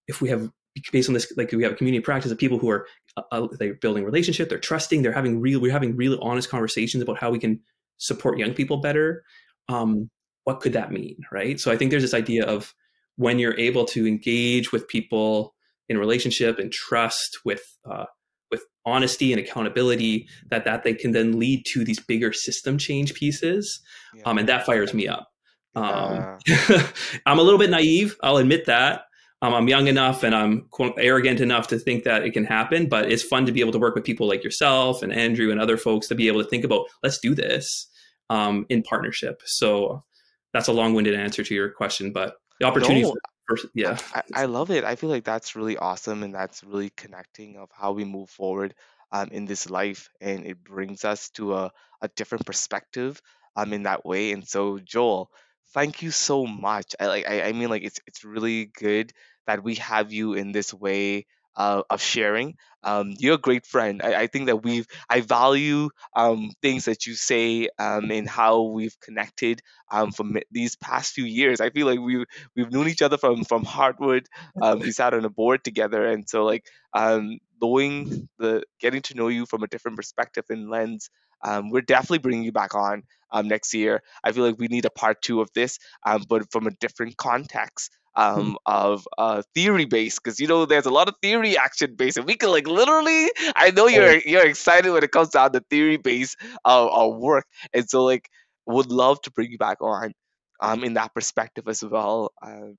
if 0.07 0.21
we 0.21 0.29
have 0.29 0.51
based 0.93 1.09
on 1.09 1.15
this 1.15 1.33
like 1.37 1.51
we 1.53 1.63
have 1.63 1.73
a 1.73 1.77
community 1.77 2.03
practice 2.03 2.31
of 2.31 2.39
people 2.39 2.59
who 2.59 2.71
are 2.71 2.87
uh, 3.17 3.23
uh, 3.33 3.49
they're 3.59 3.75
building 3.75 4.05
relationship 4.05 4.49
they're 4.49 4.59
trusting 4.59 5.03
they're 5.03 5.13
having 5.13 5.41
real 5.41 5.61
we're 5.61 5.73
having 5.73 5.97
really 5.97 6.19
honest 6.23 6.49
conversations 6.49 7.03
about 7.03 7.19
how 7.19 7.31
we 7.31 7.39
can 7.39 7.61
support 7.99 8.39
young 8.39 8.55
people 8.55 8.79
better. 8.79 9.25
Um 9.69 10.11
what 10.45 10.61
could 10.61 10.73
that 10.73 10.93
mean 10.93 11.17
right? 11.33 11.59
So 11.61 11.71
i 11.73 11.77
think 11.77 11.91
there's 11.91 12.05
this 12.05 12.15
idea 12.15 12.45
of 12.45 12.75
when 13.19 13.41
you're 13.41 13.59
able 13.59 13.85
to 13.85 14.07
engage 14.07 14.73
with 14.73 14.89
people 14.89 15.55
in 15.89 15.99
relationship 15.99 16.59
and 16.59 16.73
trust 16.73 17.39
with 17.45 17.77
uh, 17.91 18.07
with 18.51 18.63
honesty 18.87 19.33
and 19.33 19.41
accountability 19.41 20.27
that 20.51 20.65
that 20.65 20.85
they 20.85 20.95
can 20.95 21.13
then 21.13 21.39
lead 21.39 21.65
to 21.67 21.85
these 21.85 22.01
bigger 22.01 22.33
system 22.33 22.79
change 22.79 23.13
pieces 23.15 23.81
yeah. 24.15 24.23
um, 24.25 24.39
and 24.39 24.49
that 24.49 24.65
fires 24.65 24.95
me 24.95 25.07
up 25.07 25.29
um, 25.75 26.39
Yeah. 26.47 26.87
i'm 27.27 27.39
a 27.39 27.43
little 27.43 27.59
bit 27.59 27.71
naive 27.71 28.17
i'll 28.23 28.39
admit 28.39 28.67
that 28.67 29.03
um, 29.43 29.53
i'm 29.53 29.69
young 29.69 29.89
enough 29.89 30.23
and 30.23 30.35
i'm 30.35 30.63
quote, 30.71 30.95
arrogant 30.97 31.41
enough 31.41 31.67
to 31.69 31.79
think 31.79 32.05
that 32.05 32.25
it 32.25 32.33
can 32.33 32.45
happen 32.45 32.89
but 32.89 33.11
it's 33.11 33.23
fun 33.23 33.47
to 33.47 33.53
be 33.53 33.61
able 33.61 33.73
to 33.73 33.79
work 33.79 33.95
with 33.95 34.05
people 34.05 34.29
like 34.29 34.45
yourself 34.45 35.03
and 35.03 35.13
andrew 35.13 35.51
and 35.51 35.61
other 35.61 35.77
folks 35.77 36.07
to 36.07 36.15
be 36.15 36.29
able 36.29 36.43
to 36.43 36.49
think 36.49 36.65
about 36.65 36.87
let's 37.03 37.19
do 37.19 37.35
this 37.35 37.89
um, 38.31 38.65
in 38.69 38.83
partnership 38.83 39.43
so 39.45 40.05
that's 40.53 40.69
a 40.69 40.73
long-winded 40.73 41.15
answer 41.15 41.43
to 41.43 41.55
your 41.55 41.71
question 41.71 42.13
but 42.13 42.37
the 42.59 42.67
opportunity 42.67 43.05
No, 43.05 43.13
for, 43.47 43.57
for 43.57 43.69
yeah 43.75 43.99
I, 44.15 44.23
I 44.35 44.45
love 44.47 44.71
it. 44.71 44.85
I 44.85 44.97
feel 44.97 45.11
like 45.11 45.25
that's 45.25 45.57
really 45.57 45.77
awesome 45.77 46.23
and 46.23 46.35
that's 46.35 46.63
really 46.65 46.91
connecting 46.91 47.57
of 47.57 47.71
how 47.73 47.93
we 47.93 48.05
move 48.05 48.31
forward 48.31 48.75
um, 49.13 49.29
in 49.33 49.47
this 49.47 49.71
life 49.71 50.09
and 50.21 50.45
it 50.47 50.63
brings 50.63 51.05
us 51.05 51.31
to 51.31 51.55
a, 51.55 51.73
a 52.03 52.09
different 52.09 52.47
perspective 52.47 53.21
um, 53.57 53.73
in 53.73 53.85
that 53.85 54.05
way. 54.05 54.33
And 54.33 54.47
so 54.47 54.79
Joel, 54.79 55.31
thank 55.73 56.03
you 56.03 56.11
so 56.11 56.47
much. 56.47 56.95
I 57.01 57.07
like 57.07 57.29
I, 57.29 57.43
I 57.43 57.53
mean 57.53 57.69
like 57.69 57.85
it's 57.85 58.01
it's 58.07 58.25
really 58.25 58.67
good 58.67 59.13
that 59.47 59.63
we 59.65 59.77
have 59.77 60.13
you 60.13 60.35
in 60.35 60.53
this 60.53 60.75
way 60.75 61.27
uh, 61.59 61.83
of 61.91 62.01
sharing. 62.01 62.57
Um, 62.85 63.15
you're 63.19 63.35
a 63.35 63.39
great 63.39 63.67
friend. 63.67 64.01
I, 64.03 64.23
I 64.23 64.27
think 64.29 64.47
that 64.47 64.63
we've 64.63 64.87
I 65.11 65.21
value 65.21 65.91
um, 66.17 66.51
things 66.63 66.87
that 66.87 67.07
you 67.07 67.15
say 67.15 67.69
um, 67.79 68.11
and 68.13 68.29
how 68.29 68.63
we've 68.63 68.99
connected 69.01 69.61
um, 69.91 70.13
for 70.13 70.25
these 70.53 70.77
past 70.77 71.13
few 71.15 71.25
years. 71.27 71.61
I 71.61 71.71
feel 71.71 71.87
like 71.87 72.01
we've 72.01 72.25
we've 72.57 72.73
known 72.73 72.89
each 72.89 73.03
other 73.03 73.19
from 73.19 73.45
from 73.45 73.65
Heartwood. 73.65 74.27
Um, 74.63 74.81
we 74.81 74.93
sat 74.93 75.15
on 75.15 75.25
a 75.25 75.31
board 75.31 75.65
together, 75.65 76.07
and 76.07 76.29
so 76.29 76.45
like 76.45 76.67
um, 76.95 77.39
knowing 77.61 78.29
the 78.39 78.63
getting 78.81 79.03
to 79.03 79.15
know 79.15 79.29
you 79.29 79.47
from 79.47 79.65
a 79.65 79.69
different 79.69 79.97
perspective 79.97 80.45
and 80.49 80.71
lens. 80.71 81.11
Um, 81.45 81.71
we're 81.71 81.83
definitely 81.83 82.19
bringing 82.19 82.43
you 82.45 82.53
back 82.53 82.75
on 82.75 83.05
um, 83.31 83.47
next 83.49 83.73
year. 83.75 84.03
I 84.25 84.33
feel 84.33 84.45
like 84.45 84.59
we 84.59 84.69
need 84.69 84.87
a 84.87 84.91
part 84.91 85.23
two 85.23 85.41
of 85.41 85.49
this, 85.55 85.79
um, 86.05 86.25
but 86.29 86.51
from 86.51 86.67
a 86.67 86.73
different 86.73 87.17
context 87.17 87.93
um, 88.19 88.59
of 88.67 89.09
uh, 89.19 89.43
theory 89.55 89.87
based, 89.87 90.21
because 90.23 90.41
you 90.41 90.49
know 90.49 90.67
there's 90.67 90.87
a 90.87 90.91
lot 90.91 91.09
of 91.09 91.17
theory 91.23 91.59
action 91.59 91.97
based, 91.97 92.19
and 92.19 92.27
we 92.27 92.37
can 92.37 92.51
like 92.51 92.69
literally. 92.69 93.31
I 93.57 93.71
know 93.73 93.89
you're 93.89 94.19
you're 94.21 94.47
excited 94.47 94.93
when 94.93 95.05
it 95.05 95.13
comes 95.13 95.31
down 95.31 95.53
to 95.55 95.61
theory 95.71 95.99
based 95.99 96.39
uh, 96.65 96.87
uh, 96.87 97.09
work, 97.09 97.47
and 97.75 97.89
so 97.91 98.05
like 98.05 98.29
would 98.67 98.91
love 98.93 99.21
to 99.23 99.33
bring 99.33 99.53
you 99.53 99.59
back 99.59 99.79
on 99.83 100.13
um, 100.61 100.85
in 100.85 100.95
that 100.95 101.15
perspective 101.15 101.69
as 101.69 101.85
well. 101.85 102.33
Um, 102.43 102.77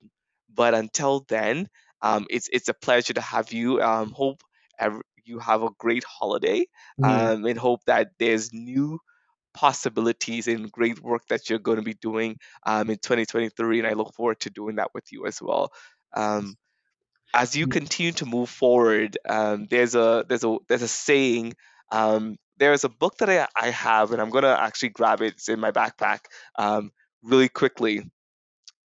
but 0.54 0.74
until 0.74 1.24
then, 1.28 1.68
um, 2.02 2.26
it's 2.30 2.48
it's 2.52 2.68
a 2.68 2.74
pleasure 2.74 3.14
to 3.14 3.22
have 3.22 3.52
you. 3.52 3.80
Um, 3.82 4.12
hope 4.12 4.42
ev- 4.78 5.02
you 5.24 5.38
have 5.40 5.62
a 5.62 5.70
great 5.78 6.04
holiday, 6.04 6.66
Mm. 6.98 7.30
um, 7.30 7.46
and 7.46 7.58
hope 7.58 7.80
that 7.86 8.10
there's 8.18 8.52
new 8.52 8.98
possibilities 9.54 10.48
and 10.48 10.70
great 10.72 11.00
work 11.02 11.26
that 11.28 11.48
you're 11.50 11.58
going 11.58 11.76
to 11.78 11.82
be 11.82 11.94
doing 11.94 12.38
um, 12.66 12.90
in 12.90 12.98
2023. 12.98 13.78
And 13.80 13.88
I 13.88 13.92
look 13.94 14.14
forward 14.14 14.40
to 14.40 14.50
doing 14.50 14.76
that 14.76 14.90
with 14.94 15.12
you 15.12 15.26
as 15.26 15.40
well. 15.42 15.72
Um, 16.14 16.56
as 17.34 17.56
you 17.56 17.66
Mm. 17.66 17.68
continue 17.68 18.12
to 18.12 18.26
move 18.26 18.50
forward, 18.50 19.18
um, 19.28 19.66
there's 19.70 19.94
a 19.94 20.24
there's 20.28 20.44
a 20.44 20.58
there's 20.68 20.82
a 20.82 20.88
saying. 20.88 21.54
Um, 21.92 22.36
there's 22.58 22.84
a 22.84 22.88
book 22.90 23.18
that 23.18 23.30
I, 23.30 23.48
I 23.56 23.70
have, 23.70 24.12
and 24.12 24.20
I'm 24.20 24.30
gonna 24.30 24.56
actually 24.58 24.90
grab 24.90 25.22
it. 25.22 25.34
It's 25.34 25.48
in 25.48 25.60
my 25.60 25.70
backpack 25.72 26.20
um, 26.56 26.92
really 27.22 27.48
quickly. 27.48 28.10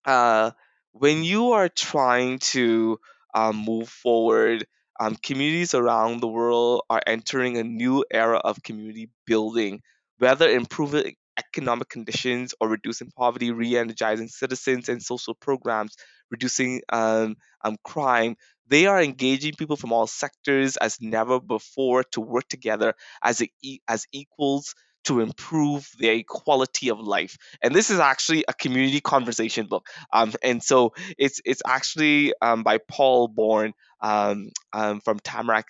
Uh, 0.05 0.53
when 0.93 1.25
you 1.25 1.53
are 1.53 1.69
trying 1.69 2.39
to 2.39 2.99
um, 3.35 3.57
move 3.57 3.89
forward, 3.89 4.67
um, 5.01 5.17
communities 5.17 5.75
around 5.75 6.21
the 6.21 6.29
world 6.29 6.85
are 6.91 7.03
entering 7.07 7.57
a 7.57 7.65
new 7.65 8.05
era 8.11 8.39
of 8.39 8.63
community 8.63 9.11
building, 9.27 9.83
whether 10.25 10.49
improving 10.49 11.15
economic 11.39 11.91
conditions 11.91 12.55
or 12.59 12.67
reducing 12.67 13.11
poverty, 13.15 13.53
re-energizing 13.53 14.29
citizens 14.29 14.89
and 14.89 15.03
social 15.03 15.35
programs, 15.35 15.97
reducing 16.31 16.81
um, 16.91 17.37
um, 17.63 17.77
crime. 17.85 18.35
They 18.67 18.87
are 18.87 19.03
engaging 19.03 19.53
people 19.59 19.77
from 19.77 19.93
all 19.93 20.07
sectors 20.07 20.79
as 20.79 20.97
never 20.99 21.41
before 21.41 22.05
to 22.13 22.23
work 22.23 22.49
together 22.49 22.95
as 23.23 23.43
as 23.87 24.07
equals 24.13 24.75
to 25.09 25.21
improve 25.21 25.87
their 25.99 26.23
quality 26.27 26.89
of 26.89 26.99
life. 26.99 27.37
And 27.63 27.75
this 27.75 27.91
is 27.91 28.01
actually 28.01 28.47
a 28.49 28.55
community 28.55 29.01
conversation 29.01 29.67
book. 29.67 29.87
Um, 30.11 30.33
and 30.43 30.63
so 30.63 30.95
it's 31.19 31.43
it's 31.45 31.61
actually 31.67 32.33
um, 32.41 32.63
by 32.63 32.79
Paul 32.79 33.29
Born 33.29 33.75
um, 34.01 34.49
um, 34.73 35.01
from 35.01 35.19
Tamarack. 35.19 35.67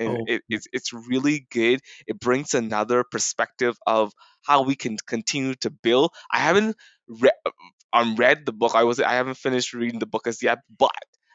And 0.00 0.20
Oh. 0.20 0.24
it, 0.26 0.42
it's 0.50 0.66
it's 0.72 0.92
really 0.94 1.46
good. 1.52 1.80
It 2.08 2.18
brings 2.20 2.54
another 2.54 3.04
perspective 3.04 3.76
of 3.86 4.12
how 4.44 4.62
we 4.62 4.76
can 4.76 4.96
continue 5.06 5.54
to 5.56 5.70
build. 5.70 6.12
I 6.32 6.40
haven't 6.40 6.76
read 7.08 7.34
um, 7.92 8.16
read 8.16 8.46
the 8.46 8.52
book. 8.52 8.74
I 8.74 8.84
was 8.84 9.00
I 9.00 9.12
haven't 9.14 9.36
finished 9.36 9.74
reading 9.74 10.00
the 10.00 10.06
book 10.06 10.26
as 10.26 10.42
yet, 10.42 10.58
but 10.78 10.92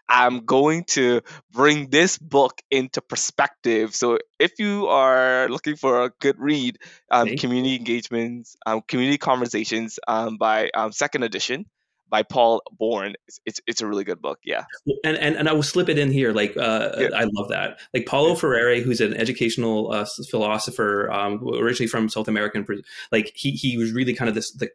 I'm 0.10 0.46
going 0.46 0.84
to 0.90 1.22
bring 1.52 1.90
this 1.90 2.18
book 2.20 2.62
into 2.70 3.02
perspective. 3.02 3.96
So 3.96 4.20
if 4.40 4.54
you 4.60 4.88
are 4.88 5.50
looking 5.50 5.76
for 5.78 6.04
a 6.04 6.12
good 6.22 6.40
read, 6.40 6.78
um, 7.12 7.32
community 7.34 7.76
engagements, 7.76 8.56
um, 8.68 8.82
community 8.88 9.18
conversations 9.18 10.00
um, 10.08 10.38
by 10.38 10.70
um, 10.76 10.92
second 10.92 11.24
edition 11.24 11.66
by 12.10 12.24
Paul 12.24 12.62
Born. 12.72 13.14
It's, 13.28 13.40
it's 13.46 13.62
it's 13.68 13.82
a 13.82 13.88
really 13.88 14.04
good 14.04 14.22
book. 14.22 14.40
Yeah. 14.44 14.66
And, 15.04 15.18
and 15.18 15.36
and 15.36 15.50
I 15.50 15.54
will 15.54 15.64
slip 15.64 15.90
it 15.90 15.98
in 15.98 16.12
here. 16.12 16.32
Like 16.34 16.56
uh, 16.58 16.92
Yeah. 16.98 17.10
I 17.16 17.26
love 17.34 17.50
that. 17.50 17.80
Like 17.94 18.06
Paulo 18.06 18.36
Freire, 18.36 18.82
who's 18.82 19.02
an 19.02 19.14
educational 19.16 19.92
uh, 19.92 20.06
philosopher, 20.30 21.12
um, 21.12 21.46
originally 21.48 21.88
from 21.88 22.10
South 22.10 22.28
American. 22.28 22.66
Like 23.12 23.32
he 23.36 23.52
he 23.52 23.78
was 23.78 23.92
really 23.92 24.14
kind 24.14 24.30
of 24.30 24.36
this 24.36 24.52
the 24.52 24.70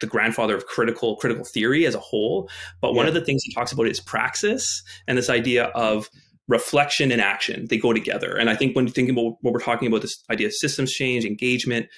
the 0.00 0.06
grandfather 0.06 0.56
of 0.56 0.66
critical 0.66 1.16
critical 1.16 1.44
theory 1.44 1.86
as 1.86 1.94
a 1.94 2.00
whole. 2.00 2.48
But 2.80 2.94
one 2.94 3.06
of 3.06 3.14
the 3.14 3.20
things 3.20 3.42
he 3.42 3.52
talks 3.52 3.72
about 3.72 3.86
is 3.86 4.00
praxis 4.00 4.82
and 5.06 5.18
this 5.18 5.30
idea 5.30 5.64
of 5.66 6.08
reflection 6.48 7.10
and 7.10 7.20
action. 7.20 7.66
They 7.68 7.78
go 7.78 7.92
together. 7.92 8.36
And 8.36 8.48
I 8.48 8.54
think 8.54 8.76
when 8.76 8.86
you 8.86 8.92
think 8.92 9.10
about 9.10 9.36
what 9.40 9.52
we're 9.52 9.60
talking 9.60 9.88
about, 9.88 10.02
this 10.02 10.22
idea 10.30 10.46
of 10.46 10.54
systems 10.54 10.92
change, 10.92 11.24
engagement, 11.24 11.88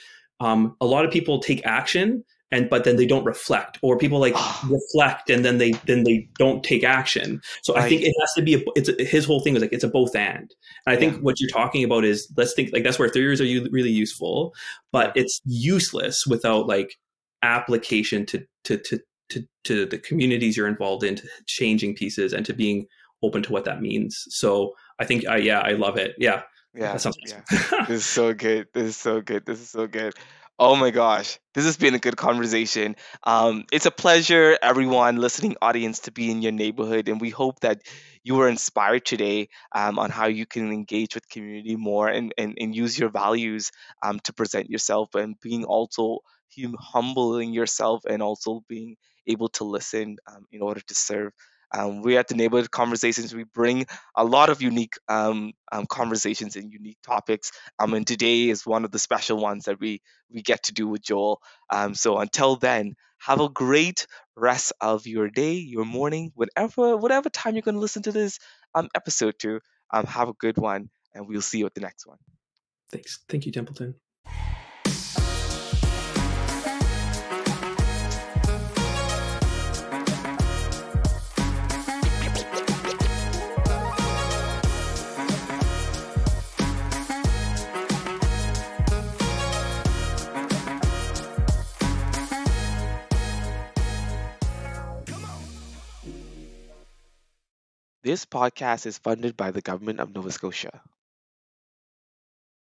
um, 0.41 0.77
a 0.81 0.87
lot 0.87 1.05
of 1.05 1.11
people 1.11 1.41
take 1.41 1.65
action 1.67 2.25
and 2.51 2.71
but 2.71 2.85
then 2.85 2.97
they 2.97 3.07
don't 3.07 3.25
reflect 3.25 3.79
or 3.83 3.99
people 3.99 4.19
like 4.19 4.35
reflect 4.69 5.29
and 5.31 5.45
then 5.45 5.59
they 5.59 5.73
then 5.87 6.05
they 6.05 6.29
don't 6.39 6.65
take 6.65 6.83
action 6.85 7.41
so 7.63 7.77
i 7.77 7.89
think 7.89 8.03
it 8.03 8.15
has 8.21 8.33
to 8.35 8.43
be 8.43 8.55
a, 8.55 8.61
it's 8.75 8.89
a, 8.89 9.05
his 9.05 9.25
whole 9.25 9.41
thing 9.41 9.53
was 9.55 9.63
like 9.63 9.73
it's 9.73 9.85
a 9.85 9.89
both 9.89 10.15
and 10.17 10.55
and 10.87 10.95
i 10.95 10.97
think 10.97 11.15
Yeah. 11.15 11.19
what 11.21 11.41
you're 11.41 11.51
talking 11.51 11.85
about 11.85 12.05
is 12.05 12.31
let's 12.37 12.55
think 12.55 12.71
like 12.73 12.85
that's 12.85 12.99
where 12.99 13.09
theories 13.09 13.41
are 13.41 13.45
u- 13.45 13.69
really 13.71 13.91
useful 13.91 14.55
but 14.93 15.13
it's 15.17 15.41
useless 15.45 16.27
without 16.27 16.67
like 16.67 16.95
application 17.43 18.27
to 18.27 18.45
to 18.65 18.79
to 18.79 19.01
to, 19.31 19.45
to 19.65 19.85
the 19.85 19.99
communities 19.99 20.57
you're 20.57 20.69
involved 20.69 21.05
in 21.05 21.17
to 21.17 21.29
changing 21.47 21.95
pieces 21.95 22.33
and 22.33 22.47
to 22.47 22.55
being 22.55 22.87
open 23.23 23.43
to 23.43 23.53
what 23.53 23.65
that 23.65 23.81
means 23.83 24.25
so 24.29 24.73
i 24.99 25.05
think 25.05 25.27
i 25.29 25.37
yeah 25.37 25.61
i 25.61 25.73
love 25.73 25.97
it 25.99 26.15
yeah 26.19 26.43
Yeah. 26.75 26.93
yeah. 27.27 27.85
This 27.89 27.91
is 27.91 28.07
so 28.07 28.33
good. 28.35 28.67
This 28.73 28.85
is 28.85 28.97
so 28.97 29.21
good. 29.21 29.45
This 29.47 29.61
is 29.61 29.71
so 29.71 29.87
good. 29.87 30.15
Oh 30.61 30.75
my 30.75 30.91
gosh. 30.91 31.39
This 31.55 31.65
has 31.67 31.77
been 31.77 31.95
a 31.95 31.99
good 32.01 32.17
conversation. 32.17 32.97
Um, 33.23 33.65
it's 33.73 33.87
a 33.87 33.93
pleasure, 33.93 34.59
everyone, 34.61 35.17
listening 35.17 35.57
audience, 35.63 36.01
to 36.01 36.11
be 36.13 36.31
in 36.31 36.43
your 36.43 36.51
neighborhood. 36.53 37.09
And 37.09 37.21
we 37.21 37.31
hope 37.31 37.61
that 37.61 37.83
you 38.25 38.35
were 38.35 38.49
inspired 38.49 39.05
today 39.05 39.49
um, 39.73 39.99
on 40.01 40.11
how 40.11 40.27
you 40.27 40.47
can 40.47 40.73
engage 40.73 41.15
with 41.15 41.29
community 41.29 41.77
more 41.77 42.09
and, 42.09 42.35
and, 42.37 42.57
and 42.59 42.75
use 42.75 42.99
your 42.99 43.09
values 43.09 43.71
um, 44.03 44.19
to 44.25 44.33
present 44.33 44.69
yourself 44.69 45.15
and 45.15 45.39
being 45.41 45.65
also 45.65 46.19
hum- 46.57 46.77
humbling 46.79 47.53
yourself 47.53 48.03
and 48.09 48.21
also 48.21 48.63
being 48.69 48.97
able 49.29 49.49
to 49.51 49.65
listen 49.65 50.17
um, 50.27 50.45
in 50.51 50.61
order 50.61 50.81
to 50.81 50.95
serve. 50.95 51.33
Um, 51.73 52.03
we 52.03 52.17
at 52.17 52.29
the 52.29 52.35
neighborhood 52.35 52.71
conversations, 52.71 53.35
we 53.35 53.45
bring 53.45 53.87
a 54.17 54.25
lot 54.25 54.51
of 54.51 54.63
unique 54.63 54.95
um, 55.09 55.53
um, 55.71 55.87
conversations 55.87 56.57
and 56.57 56.73
unique 56.73 56.99
topics. 57.03 57.53
Um, 57.79 57.95
and 57.95 58.07
today 58.07 58.49
is 58.49 58.67
one 58.67 58.85
of 58.85 58.91
the 58.91 58.99
special 58.99 59.39
ones 59.39 59.65
that 59.65 59.81
we 59.81 60.01
we 60.31 60.43
get 60.43 60.65
to 60.65 60.73
do 60.73 60.89
with 60.89 61.03
Joel. 61.03 61.41
Um, 61.71 61.95
so 61.95 62.19
until 62.19 62.57
then, 62.57 62.95
have 63.19 63.41
a 63.41 63.49
great 63.49 64.07
rest 64.37 64.73
of 64.81 65.07
your 65.07 65.29
day, 65.29 65.55
your 65.55 65.85
morning, 65.85 66.33
whatever 66.35 66.97
whatever 66.97 67.29
time 67.29 67.55
you're 67.55 67.63
going 67.63 67.75
to 67.75 67.81
listen 67.81 68.03
to 68.03 68.13
this 68.13 68.39
um, 68.75 68.89
episode 68.95 69.35
to. 69.41 69.61
Have 69.93 70.29
a 70.29 70.35
good 70.35 70.59
one, 70.59 70.91
and 71.15 71.27
we'll 71.27 71.41
see 71.41 71.59
you 71.59 71.67
at 71.67 71.75
the 71.75 71.81
next 71.81 72.07
one. 72.07 72.19
thanks 72.91 73.21
thank 73.29 73.47
you 73.47 73.53
templeton 73.53 73.95
This 98.09 98.25
podcast 98.25 98.87
is 98.87 98.97
funded 98.97 99.37
by 99.37 99.51
the 99.51 99.61
government 99.61 100.01
of 100.01 100.15
Nova 100.15 100.33
Scotia. 100.33 100.81